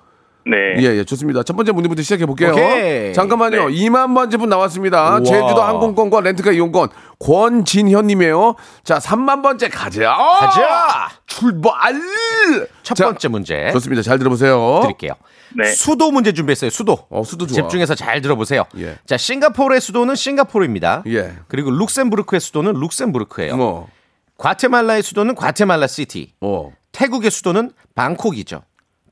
네. 0.46 0.56
예, 0.78 0.96
예, 0.96 1.04
좋습니다. 1.04 1.42
첫 1.42 1.54
번째 1.54 1.72
문제부터 1.72 2.02
시작해 2.02 2.24
볼게요. 2.26 2.52
오케이. 2.52 3.12
잠깐만요. 3.12 3.68
네. 3.68 3.74
2만 3.76 4.14
번째 4.14 4.36
분 4.38 4.48
나왔습니다. 4.48 5.10
우와. 5.10 5.22
제주도 5.22 5.62
항공권과 5.62 6.20
렌트카 6.20 6.52
이용권 6.52 6.88
권진현님이에요. 7.18 8.54
자, 8.84 8.98
3만 8.98 9.42
번째 9.42 9.68
가자. 9.68 10.10
가자! 10.12 11.08
출발. 11.26 11.72
첫 12.82 12.94
자, 12.94 13.04
번째 13.04 13.28
문제 13.28 13.70
좋습니다. 13.72 14.02
잘 14.02 14.18
들어보세요. 14.18 14.80
드릴게요. 14.82 15.12
네. 15.56 15.64
수도 15.72 16.10
문제 16.10 16.32
준비했어요. 16.32 16.70
수도. 16.70 17.06
어, 17.10 17.22
수도 17.24 17.46
좋아. 17.46 17.54
집중해서 17.54 17.94
잘 17.94 18.20
들어보세요. 18.20 18.64
예. 18.78 18.96
자, 19.06 19.16
싱가포르의 19.16 19.80
수도는 19.80 20.14
싱가포르입니다. 20.14 21.02
예. 21.08 21.32
그리고 21.48 21.70
룩셈부르크의 21.70 22.40
수도는 22.40 22.74
룩셈부르크예요. 22.74 23.56
뭐, 23.56 23.88
과테말라의 24.38 25.02
수도는 25.02 25.34
과테말라 25.34 25.86
시티. 25.86 26.32
어. 26.40 26.72
태국의 26.92 27.30
수도는 27.30 27.72
방콕이죠. 27.94 28.62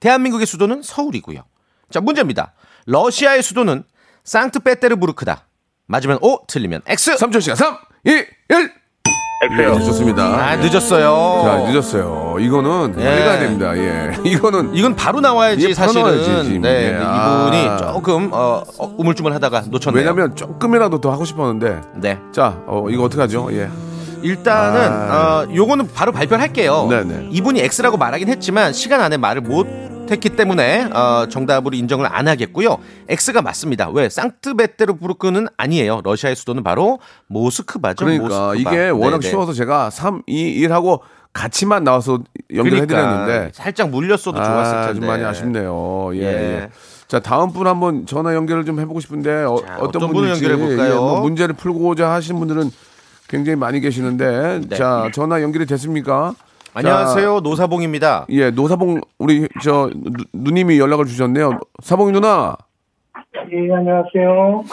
대한민국의 0.00 0.46
수도는 0.46 0.82
서울이고요. 0.82 1.42
자, 1.90 2.00
문제입니다. 2.00 2.52
러시아의 2.86 3.42
수도는 3.42 3.84
상트페테르부르크다. 4.24 5.46
맞으면 5.86 6.18
O, 6.20 6.38
틀리면 6.46 6.82
X. 6.86 7.16
3초 7.16 7.40
시간 7.40 7.56
3, 7.56 7.76
2, 8.04 8.10
1. 8.10 8.26
엑스예요. 9.40 9.74
예, 9.74 9.84
좋습니다. 9.84 10.24
아, 10.24 10.56
늦었어요. 10.56 11.42
자, 11.44 11.70
늦었어요. 11.70 12.36
이거는 12.40 12.92
빨리 12.94 13.06
예. 13.06 13.24
가야 13.24 13.38
됩니다. 13.38 13.76
예. 13.76 14.12
이거는 14.28 14.74
이건 14.74 14.96
바로 14.96 15.20
나와야지 15.20 15.62
바로 15.62 15.74
사실은. 15.74 16.02
나와야지, 16.02 16.44
지금. 16.48 16.60
네, 16.62 16.86
예. 16.86 16.90
근데 16.90 17.04
아. 17.06 17.46
이분이 17.48 17.92
조금 17.92 18.30
어, 18.32 18.64
어, 18.78 18.94
우물쭈물 18.98 19.32
하다가 19.34 19.62
놓쳤네요. 19.68 20.00
왜냐면 20.02 20.34
조금이라도 20.34 21.00
더 21.00 21.12
하고 21.12 21.24
싶었는데. 21.24 21.80
네. 21.94 22.18
자, 22.32 22.60
어, 22.66 22.88
이거 22.90 23.04
어떡하죠? 23.04 23.48
예. 23.52 23.70
일단은 24.22 24.80
아. 24.90 25.46
어, 25.48 25.54
요거는 25.54 25.92
바로 25.94 26.10
발표를 26.10 26.42
할게요. 26.42 26.88
네네. 26.90 27.28
이분이 27.30 27.60
X라고 27.60 27.96
말하긴 27.96 28.28
했지만 28.28 28.72
시간 28.72 29.00
안에 29.00 29.18
말을 29.18 29.42
못 29.42 29.68
했기 30.10 30.30
때문에 30.30 30.84
어, 30.92 31.26
정답으로 31.28 31.76
인정을 31.76 32.06
안 32.10 32.28
하겠고요. 32.28 32.78
X가 33.08 33.42
맞습니다. 33.42 33.88
왜? 33.90 34.08
상트베테르부르크는 34.08 35.48
아니에요. 35.56 36.00
러시아의 36.04 36.36
수도는 36.36 36.62
바로 36.62 36.98
모스크바죠. 37.28 38.04
그러니까 38.04 38.24
모스크바. 38.28 38.54
이게 38.54 38.88
워낙 38.90 39.20
네네. 39.20 39.30
쉬워서 39.30 39.52
제가 39.52 39.90
3, 39.90 40.22
2, 40.26 40.32
1 40.32 40.72
하고 40.72 41.02
같이만 41.32 41.84
나와서 41.84 42.18
연결해드렸는데 42.52 43.26
그러니까 43.26 43.50
살짝 43.52 43.90
물렸어도 43.90 44.42
좋았을 44.42 44.74
아, 44.76 44.86
텐데. 44.86 45.00
좀 45.00 45.08
많이 45.08 45.24
아쉽네요. 45.24 46.10
예. 46.14 46.18
예. 46.18 46.24
예. 46.24 46.70
자 47.06 47.20
다음 47.20 47.52
분 47.52 47.66
한번 47.66 48.04
전화 48.06 48.34
연결을 48.34 48.64
좀 48.64 48.80
해보고 48.80 49.00
싶은데 49.00 49.44
어, 49.44 49.56
자, 49.66 49.76
어떤 49.76 49.88
어떤 49.88 50.00
분을 50.12 50.12
분일지 50.34 50.44
연결해 50.44 50.62
볼까요? 50.62 50.90
예, 50.92 50.94
뭐 50.94 51.20
문제를 51.20 51.54
풀고자 51.54 52.10
하시는 52.10 52.38
분들은 52.38 52.70
굉장히 53.28 53.56
많이 53.56 53.80
계시는데 53.80 54.60
네. 54.68 54.76
자 54.76 55.08
전화 55.14 55.40
연결이 55.42 55.64
됐습니까? 55.64 56.34
안녕하세요. 56.74 57.40
노사봉입니다. 57.40 58.08
자, 58.20 58.26
예 58.30 58.50
노사봉 58.50 59.00
우리 59.18 59.48
저 59.62 59.90
누, 59.94 60.24
누님이 60.32 60.78
연락을 60.78 61.04
주셨네요. 61.06 61.58
사봉이 61.82 62.12
누나 62.12 62.56
예, 63.52 63.74
안녕하세요. 63.74 64.64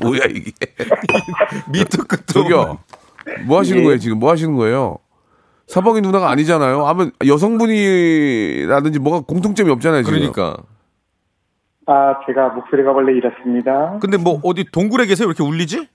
뭐야 0.02 0.20
이게 0.30 0.52
밑도 1.72 2.04
끝도 2.04 2.42
저기요 2.42 2.78
뭐 3.46 3.58
하시는 3.58 3.82
거예요 3.82 3.98
지금 3.98 4.18
뭐 4.18 4.30
하시는 4.30 4.54
거예요? 4.54 4.98
사봉이 5.66 6.00
누나가 6.02 6.30
아니잖아요. 6.30 6.86
아무 6.86 7.10
여성분이라든지 7.26 8.98
뭐가 8.98 9.20
공통점이 9.20 9.70
없잖아요. 9.70 10.02
지금. 10.02 10.18
그러니까. 10.18 10.62
아, 11.86 12.14
제가 12.26 12.50
목소리가 12.50 12.92
원래 12.92 13.12
이렇습니다. 13.14 13.98
근데 14.00 14.18
뭐 14.18 14.40
어디 14.42 14.64
동굴에 14.70 15.06
계세요? 15.06 15.26
왜 15.26 15.30
이렇게 15.36 15.42
울리지? 15.42 15.88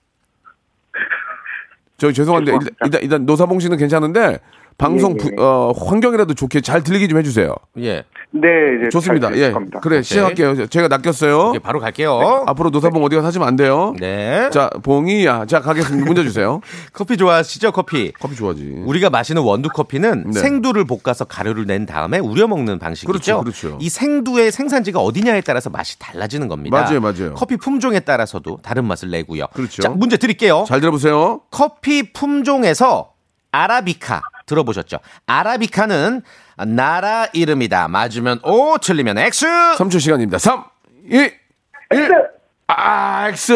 저 1.97 2.11
죄송한데 2.11 2.53
일단, 2.53 2.69
일단, 2.83 3.01
일단 3.03 3.25
노사봉 3.27 3.59
씨는 3.59 3.77
괜찮은데 3.77 4.39
방송 4.79 5.11
예, 5.11 5.15
예. 5.25 5.35
부- 5.35 5.43
어, 5.43 5.71
환경이라도 5.73 6.33
좋게 6.33 6.61
잘 6.61 6.83
들리게 6.83 7.07
좀 7.07 7.19
해주세요. 7.19 7.53
예. 7.79 8.03
네, 8.31 8.47
이제 8.79 8.89
좋습니다. 8.89 9.27
잘 9.29 9.37
예, 9.37 9.51
겁니다. 9.51 9.79
그래 9.81 10.01
시작할게요. 10.01 10.67
제가 10.67 10.87
낚였어요. 10.87 11.49
이제 11.49 11.59
바로 11.59 11.79
갈게요. 11.79 12.43
앞으로 12.47 12.69
노사봉 12.69 13.03
어디 13.03 13.15
가서 13.15 13.27
하시면 13.27 13.47
안 13.47 13.55
돼요. 13.55 13.93
네. 13.99 14.49
자, 14.51 14.69
봉이야. 14.81 15.45
자, 15.47 15.59
가겠습니다. 15.61 16.05
문제 16.05 16.23
주세요. 16.23 16.61
커피 16.93 17.17
좋아하시죠? 17.17 17.71
커피. 17.71 18.11
커피 18.13 18.35
좋아하지. 18.35 18.83
우리가 18.85 19.09
마시는 19.09 19.41
원두 19.41 19.67
커피는 19.69 20.31
네. 20.31 20.39
생두를 20.39 20.85
볶아서 20.85 21.25
가루를 21.25 21.65
낸 21.65 21.85
다음에 21.85 22.19
우려 22.19 22.47
먹는 22.47 22.79
방식이죠. 22.79 23.07
그렇죠, 23.11 23.39
그렇죠. 23.43 23.77
이 23.81 23.89
생두의 23.89 24.51
생산지가 24.51 24.99
어디냐에 25.01 25.41
따라서 25.41 25.69
맛이 25.69 25.99
달라지는 25.99 26.47
겁니다. 26.47 26.79
맞아요, 26.79 27.01
맞아요. 27.01 27.33
커피 27.33 27.57
품종에 27.57 27.99
따라서도 27.99 28.59
다른 28.61 28.85
맛을 28.85 29.09
내고요. 29.09 29.47
그렇죠. 29.53 29.81
자, 29.81 29.89
문제 29.89 30.15
드릴게요. 30.17 30.63
잘 30.67 30.79
들어보세요. 30.79 31.41
커피 31.51 32.13
품종에서 32.13 33.11
아라비카 33.51 34.21
들어보셨죠? 34.49 34.97
아라비카는 35.27 36.21
나라 36.67 37.27
이름이다. 37.31 37.87
맞으면 37.87 38.39
O, 38.43 38.77
틀리면 38.81 39.17
X. 39.17 39.45
3초 39.77 39.99
시간입니다. 39.99 40.37
3, 40.39 40.63
2, 41.09 41.15
1. 41.17 42.29
아, 42.71 43.27
X. 43.29 43.55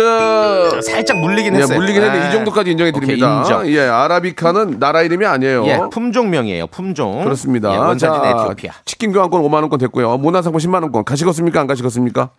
살짝 0.82 1.18
물리긴 1.18 1.54
예, 1.56 1.60
했어요. 1.60 1.78
물리긴 1.78 2.02
했는데 2.02 2.26
아, 2.26 2.30
이 2.30 2.32
정도까지 2.32 2.72
인정해 2.72 2.92
드립니다. 2.92 3.38
인정. 3.42 3.68
예, 3.68 3.82
아라비카는 3.82 4.80
나라 4.80 5.02
이름이 5.04 5.26
아니에요. 5.26 5.66
예, 5.68 5.80
품종명이에요. 5.92 6.68
품종. 6.68 7.24
그렇습니다. 7.24 7.72
예, 7.74 7.78
원산지 7.78 8.20
자, 8.20 8.30
에티오피아. 8.30 8.72
치킨 8.86 9.12
교환권 9.12 9.42
5만 9.44 9.54
원권 9.62 9.78
됐고요. 9.80 10.18
문화상품 10.18 10.60
10만 10.60 10.82
원권 10.84 11.04
가시겠습니까? 11.04 11.60
안 11.62 11.68
가시겠습니까? 11.68 12.30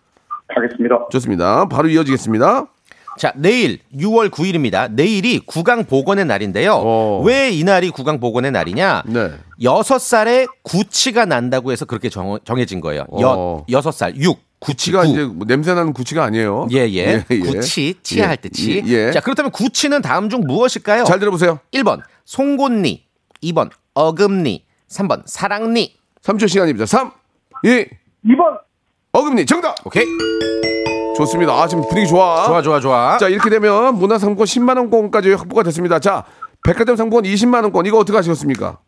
가겠습니다. 0.53 1.07
좋습니다. 1.11 1.65
바로 1.69 1.87
이어지겠습니다. 1.87 2.65
자, 3.17 3.31
내일 3.35 3.79
6월 3.95 4.29
9일입니다. 4.29 4.91
내일이 4.91 5.39
구강 5.39 5.85
복원의 5.85 6.25
날인데요. 6.25 6.73
어. 6.75 7.21
왜이 7.25 7.63
날이 7.63 7.89
구강 7.89 8.19
복원의 8.19 8.51
날이냐? 8.51 9.03
네. 9.05 9.31
여섯 9.63 9.99
살에 9.99 10.47
구치가 10.63 11.25
난다고 11.25 11.71
해서 11.71 11.85
그렇게 11.85 12.09
정, 12.09 12.37
정해진 12.43 12.81
거예요. 12.81 13.05
여, 13.21 13.29
어. 13.37 13.65
여섯 13.69 13.91
살, 13.91 14.15
6, 14.17 14.37
구치, 14.59 14.91
구치가 14.91 15.03
구. 15.03 15.07
이제 15.07 15.23
뭐 15.23 15.47
냄새 15.47 15.73
나는 15.73 15.93
구치가 15.93 16.23
아니에요. 16.25 16.67
예, 16.71 16.79
예. 16.79 16.85
예, 16.85 17.25
예. 17.29 17.39
구치, 17.39 17.95
치아할 18.03 18.33
예, 18.33 18.35
때 18.35 18.49
치. 18.49 18.83
예, 18.85 19.07
예. 19.07 19.11
자, 19.11 19.21
그렇다면 19.21 19.51
구치는 19.51 20.01
다음 20.01 20.29
중 20.29 20.41
무엇일까요? 20.41 21.05
잘 21.05 21.19
들어보세요. 21.19 21.59
1번, 21.73 22.01
송곳니. 22.25 23.05
2번, 23.43 23.69
어금니. 23.93 24.65
3번, 24.89 25.23
사랑니. 25.25 25.95
3초 26.21 26.49
시간입니다. 26.49 26.85
3, 26.85 27.11
2, 27.63 27.67
2번. 28.25 28.64
어금니 29.15 29.45
정답. 29.45 29.75
오케이. 29.85 30.05
좋습니다. 31.15 31.53
아, 31.53 31.67
지금 31.67 31.87
분위기 31.87 32.07
좋아. 32.09 32.43
좋아, 32.45 32.61
좋아, 32.61 32.79
좋아. 32.81 33.17
자, 33.17 33.29
이렇게 33.29 33.49
되면 33.49 33.95
문화상품권 33.95 34.45
10만 34.45 34.75
원권까지 34.77 35.31
확보가 35.31 35.63
됐습니다. 35.63 35.99
자, 35.99 36.25
백화점 36.65 36.97
상품권 36.97 37.23
20만 37.23 37.63
원권 37.63 37.85
이거 37.85 37.97
어떻게 37.97 38.17
하시겠습니까? 38.17 38.79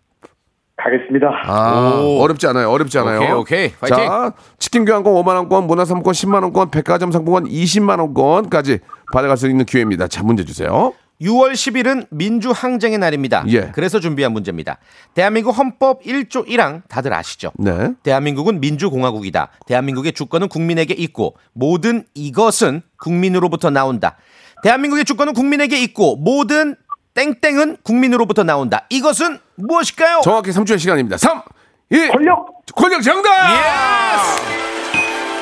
가겠습니다. 0.76 1.28
아, 1.46 2.04
어렵지 2.20 2.46
않아요. 2.48 2.70
어렵지 2.70 3.00
않아요. 3.00 3.20
오케이, 3.20 3.32
오케이. 3.32 3.72
파이팅. 3.80 3.98
자, 3.98 4.34
치킨 4.60 4.84
교환권 4.84 5.14
5만 5.14 5.36
원권, 5.36 5.66
문화상품권 5.66 6.14
10만 6.14 6.44
원권, 6.44 6.72
백화점 6.72 7.12
상품권 7.14 7.46
20만 7.46 8.00
원권까지 8.00 8.80
받아갈 9.14 9.38
수 9.38 9.48
있는 9.50 9.66
기회입니다. 9.66 10.08
자, 10.10 10.24
문제 10.24 10.44
주세요. 10.44 10.94
6월 11.22 11.54
10일은 11.54 12.08
민주항쟁의 12.12 12.98
날입니다. 13.00 13.44
예. 13.48 13.72
그래서 13.74 14.00
준비한 14.00 14.32
문제입니다. 14.34 14.78
대한민국 15.16 15.52
헌법 15.58 16.04
1조 16.04 16.48
1항 16.48 16.84
다들 16.88 17.14
아시죠? 17.14 17.52
네. 17.58 17.94
대한민국은 18.04 18.60
민주공화국이다. 18.60 19.50
대한민국의 19.66 20.14
주권은 20.14 20.48
국민에게 20.48 20.94
있고 20.94 21.36
모든 21.54 22.06
이것은 22.14 22.84
국민으로부터 23.00 23.70
나온다. 23.70 24.18
대한민국의 24.64 25.06
주권은 25.06 25.34
국민에게 25.34 25.82
있고 25.84 26.16
모든 26.18 26.76
땡땡은 27.16 27.78
국민으로부터 27.84 28.44
나온다. 28.44 28.86
이것은 28.90 29.40
무엇일까요? 29.56 30.22
정확히 30.24 30.52
3초의 30.52 30.78
시간입니다. 30.78 31.18
3, 31.18 31.42
2, 31.90 32.10
권력! 32.10 32.66
권력 32.76 33.02
정답! 33.02 33.32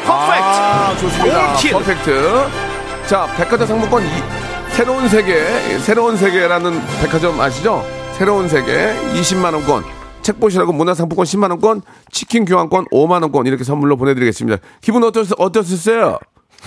Perfect. 0.06 0.42
아, 0.42 0.96
좋습니다. 0.98 1.52
All 1.52 1.59
kill. 1.59 1.72
Perfect. 1.72 2.48
자, 3.08 3.28
백화점 3.36 3.68
상품권 3.68 4.04
이, 4.04 4.10
새로운 4.76 5.08
세계, 5.08 5.36
새로운 5.80 6.18
세계라는 6.18 6.72
백화점 7.02 7.40
아시죠? 7.40 7.82
새로운 8.18 8.50
세계 8.50 8.94
20만 9.14 9.54
원권. 9.54 9.84
책 10.22 10.38
보시라고 10.40 10.74
문화상품권 10.74 11.24
10만 11.24 11.50
원권, 11.52 11.82
치킨 12.12 12.44
교환권 12.44 12.86
5만 12.92 13.22
원권 13.22 13.46
이렇게 13.46 13.64
선물로 13.64 13.96
보내드리겠습니다. 13.96 14.58
기분 14.82 15.04
어떠, 15.06 15.22
어떠셨어요? 15.38 16.20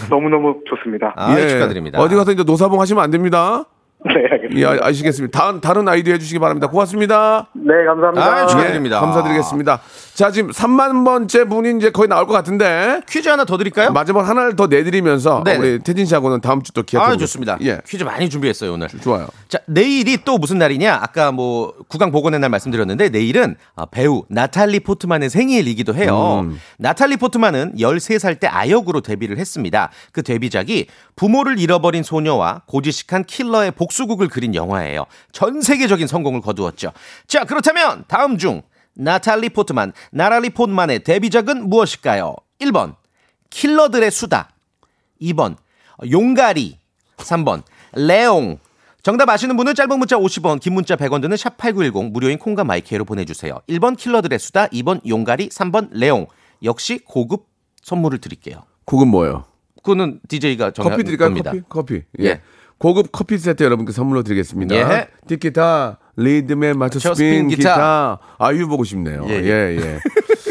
너무너무 0.09 0.55
좋습니다. 0.71 1.13
아, 1.17 1.39
예. 1.39 1.49
축하드립니다. 1.49 2.01
어디 2.01 2.15
가서 2.15 2.33
이제 2.33 2.45
노사봉 2.45 2.81
하시면 2.81 3.05
안 3.05 3.11
됩니다. 3.11 3.65
네, 4.07 4.13
알겠습니다. 4.31 4.61
예, 4.61 4.65
아- 4.81 4.87
아시겠습니다. 4.87 5.39
다른, 5.39 5.61
다른 5.61 5.89
아이디 5.89 6.13
해주시기 6.13 6.39
바랍니다. 6.39 6.69
고맙습니다. 6.69 7.49
네, 7.55 7.85
감사합니다. 7.85 8.25
아, 8.25 8.43
예, 8.43 8.47
축하드립니다. 8.47 9.01
감사드리겠습니다. 9.01 9.81
자, 10.15 10.31
지금 10.31 10.51
3만 10.51 11.05
번째 11.05 11.45
분이 11.45 11.77
이제 11.79 11.91
거의 11.91 12.09
나올 12.09 12.27
것 12.27 12.33
같은데. 12.33 13.01
퀴즈 13.09 13.29
하나 13.29 13.45
더 13.45 13.57
드릴까요? 13.59 13.91
마지막 13.93 14.29
하나를 14.29 14.55
더 14.57 14.69
내드리면서 14.69 15.43
네네. 15.45 15.59
우리 15.59 15.79
태진 15.81 16.07
씨하고는 16.07 16.41
다음 16.41 16.63
주 16.63 16.73
또 16.73 16.83
기약. 16.85 17.03
아, 17.03 17.17
좋습니다. 17.17 17.59
예, 17.63 17.81
퀴즈 17.89 18.05
많이 18.05 18.31
준비했어요, 18.31 18.73
오늘. 18.75 18.87
좋아요. 18.89 19.27
자, 19.49 19.59
내일이 19.67 20.19
또 20.25 20.39
무슨 20.39 20.59
날이냐? 20.59 20.95
아까 21.03 21.33
뭐 21.33 21.75
구강 21.89 22.13
복원의 22.13 22.39
날 22.41 22.51
말씀드렸는데 22.51 23.09
내일은 23.09 23.57
아, 23.75 23.85
배우 23.87 24.23
나탈리 24.29 24.81
포트만의 24.81 25.29
생일이기도 25.31 25.95
해요. 25.95 26.41
음. 26.45 26.59
나탈리 26.79 27.17
포트만은 27.17 27.75
13살 27.77 28.39
때 28.39 28.47
아역으로 28.47 29.01
데뷔를 29.01 29.39
했습니다. 29.39 29.91
그 30.13 30.23
데뷔작이 30.23 30.87
부모를 31.17 31.59
잃어버린 31.59 32.03
소녀와 32.05 32.63
고지식한 32.67 33.25
킬러의 33.25 33.73
복수극을 33.73 34.29
그린 34.29 34.55
영화예요. 34.55 35.07
전 35.33 35.61
세계적인 35.61 36.07
성공을 36.07 36.41
거두었죠. 36.41 36.93
자, 37.27 37.45
그렇다면 37.45 38.05
다음 38.09 38.39
중 38.39 38.63
나탈리 38.95 39.51
포트만, 39.51 39.93
나랄리 40.11 40.51
포트만의 40.51 41.05
데뷔작은 41.05 41.69
무엇일까요? 41.69 42.35
1번 42.61 42.97
킬러들의 43.51 44.11
수다 44.11 44.51
2번 45.23 45.57
용가리 46.11 46.79
3번 47.19 47.63
레옹 47.93 48.59
정답 49.03 49.29
아시는 49.31 49.57
분은 49.57 49.75
짧은 49.75 49.99
문자 49.99 50.17
50원 50.17 50.61
긴 50.61 50.75
문자 50.75 50.97
100원 50.97 51.23
드는 51.23 51.37
샵8910 51.37 52.11
무료인 52.11 52.39
콩과 52.39 52.65
마이크로 52.65 53.05
보내주세요 53.05 53.61
1번 53.69 53.97
킬러들의 53.97 54.39
수다 54.39 54.67
2번 54.67 55.07
용가리 55.09 55.49
3번 55.49 55.89
레옹 55.93 56.27
역시 56.63 56.99
고급 57.05 57.47
선물을 57.83 58.19
드릴게요 58.19 58.65
그건 58.85 59.09
뭐예요? 59.09 59.45
그거는 59.83 60.21
DJ가 60.29 60.71
커피 60.73 61.05
드릴까요? 61.05 61.29
겁니다. 61.29 61.51
커피? 61.53 61.63
커피. 61.69 61.95
예. 62.21 62.25
예. 62.25 62.41
고급 62.79 63.11
커피 63.13 63.39
세트 63.39 63.63
여러분께 63.63 63.93
선물로 63.93 64.23
드리겠습니다. 64.23 64.75
예. 64.75 65.09
티키타, 65.27 65.99
리듬에 66.17 66.73
맞춰 66.75 66.99
저 66.99 67.15
스핀 67.15 67.49
기타. 67.49 67.59
기타. 67.59 68.19
아유 68.39 68.69
보고 68.69 68.85
싶네요. 68.85 69.25
예, 69.29 69.35
예, 69.35 69.77
예. 69.81 69.99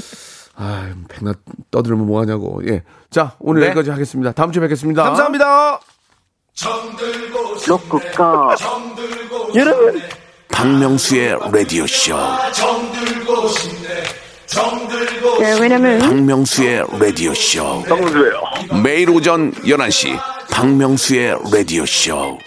아, 0.56 0.90
백나 1.08 1.34
떠들면 1.72 2.06
뭐 2.06 2.20
하냐고. 2.22 2.62
예. 2.68 2.84
자, 3.10 3.36
오늘 3.40 3.62
네. 3.62 3.68
여기까지 3.68 3.92
하겠습니다. 3.92 4.32
다음 4.32 4.52
주에 4.52 4.62
뵙겠습니다. 4.62 5.04
감사합니다 5.04 5.80
로쿠꺼. 7.68 8.56
여러분. 9.56 10.02
박명수의 10.50 11.38
라디오 11.52 11.86
쇼. 11.86 12.16
네, 15.40 15.60
왜냐면 15.62 16.00
박명수의 16.00 16.84
라디오 17.00 17.34
쇼. 17.36 17.84
매일 18.84 19.12
오전 19.12 19.52
11시 19.54 20.37
박명수의 20.58 21.36
라디오 21.54 21.86
쇼. 21.86 22.40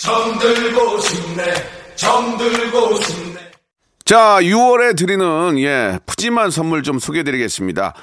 자, 4.05 4.38
6월에 4.40 4.96
드리는 4.96 5.57
예, 5.61 6.01
푸짐한 6.07 6.51
선물 6.51 6.83
좀 6.83 6.99
소개해 6.99 7.23
드리겠습니다. 7.23 7.94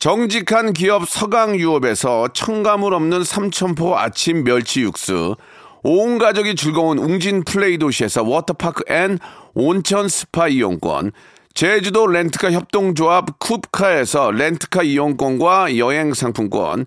정직한 0.00 0.72
기업 0.72 1.08
서강유업에서 1.08 2.30
첨가물 2.34 2.92
없는 2.92 3.22
삼천포 3.22 3.96
아침 3.96 4.42
멸치 4.42 4.80
육수, 4.80 5.36
온 5.84 6.18
가족이 6.18 6.56
즐거운 6.56 6.98
웅진 6.98 7.44
플레이 7.44 7.78
도시에서 7.78 8.24
워터파크 8.24 8.82
and 8.92 9.20
온천 9.54 10.08
스파 10.08 10.48
이용권, 10.48 11.12
제주도 11.54 12.08
렌트카 12.08 12.50
협동조합 12.50 13.38
쿱카에서 13.38 14.34
렌트카 14.34 14.82
이용권과 14.82 15.76
여행 15.76 16.14
상품권, 16.14 16.86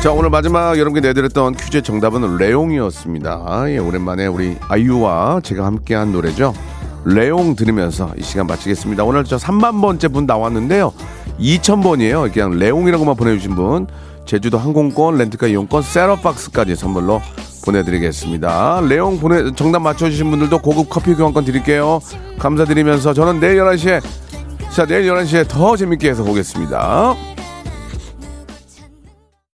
자, 0.00 0.12
오늘 0.12 0.30
마지막 0.30 0.78
여러분께 0.78 1.00
내드렸던 1.08 1.54
퀴즈의 1.56 1.82
정답은 1.82 2.36
레옹이었습니다. 2.36 3.42
아, 3.44 3.68
예, 3.68 3.78
오랜만에 3.78 4.26
우리 4.26 4.56
아이유와 4.68 5.40
제가 5.42 5.66
함께한 5.66 6.12
노래죠. 6.12 6.54
레옹 7.04 7.56
들으면서 7.56 8.12
이 8.16 8.22
시간 8.22 8.46
마치겠습니다. 8.46 9.02
오늘 9.02 9.24
저 9.24 9.36
3만 9.36 9.82
번째 9.82 10.06
분 10.08 10.24
나왔는데요. 10.24 10.92
2,000번이에요. 11.40 12.32
그냥 12.32 12.52
레옹이라고만 12.52 13.16
보내주신 13.16 13.56
분. 13.56 13.88
제주도 14.24 14.56
항공권, 14.56 15.16
렌트카 15.16 15.48
이용권, 15.48 15.82
셋업박스까지 15.82 16.76
선물로 16.76 17.20
보내드리겠습니다. 17.64 18.82
레옹 18.82 19.18
보내, 19.18 19.52
정답 19.56 19.80
맞춰주신 19.80 20.30
분들도 20.30 20.58
고급 20.58 20.90
커피 20.90 21.14
교환권 21.14 21.44
드릴게요. 21.44 22.00
감사드리면서 22.38 23.14
저는 23.14 23.40
내일 23.40 23.58
11시에, 23.58 24.00
자, 24.70 24.86
내일 24.86 25.10
11시에 25.10 25.48
더 25.48 25.76
재밌게 25.76 26.08
해서 26.08 26.22
보겠습니다. 26.22 27.16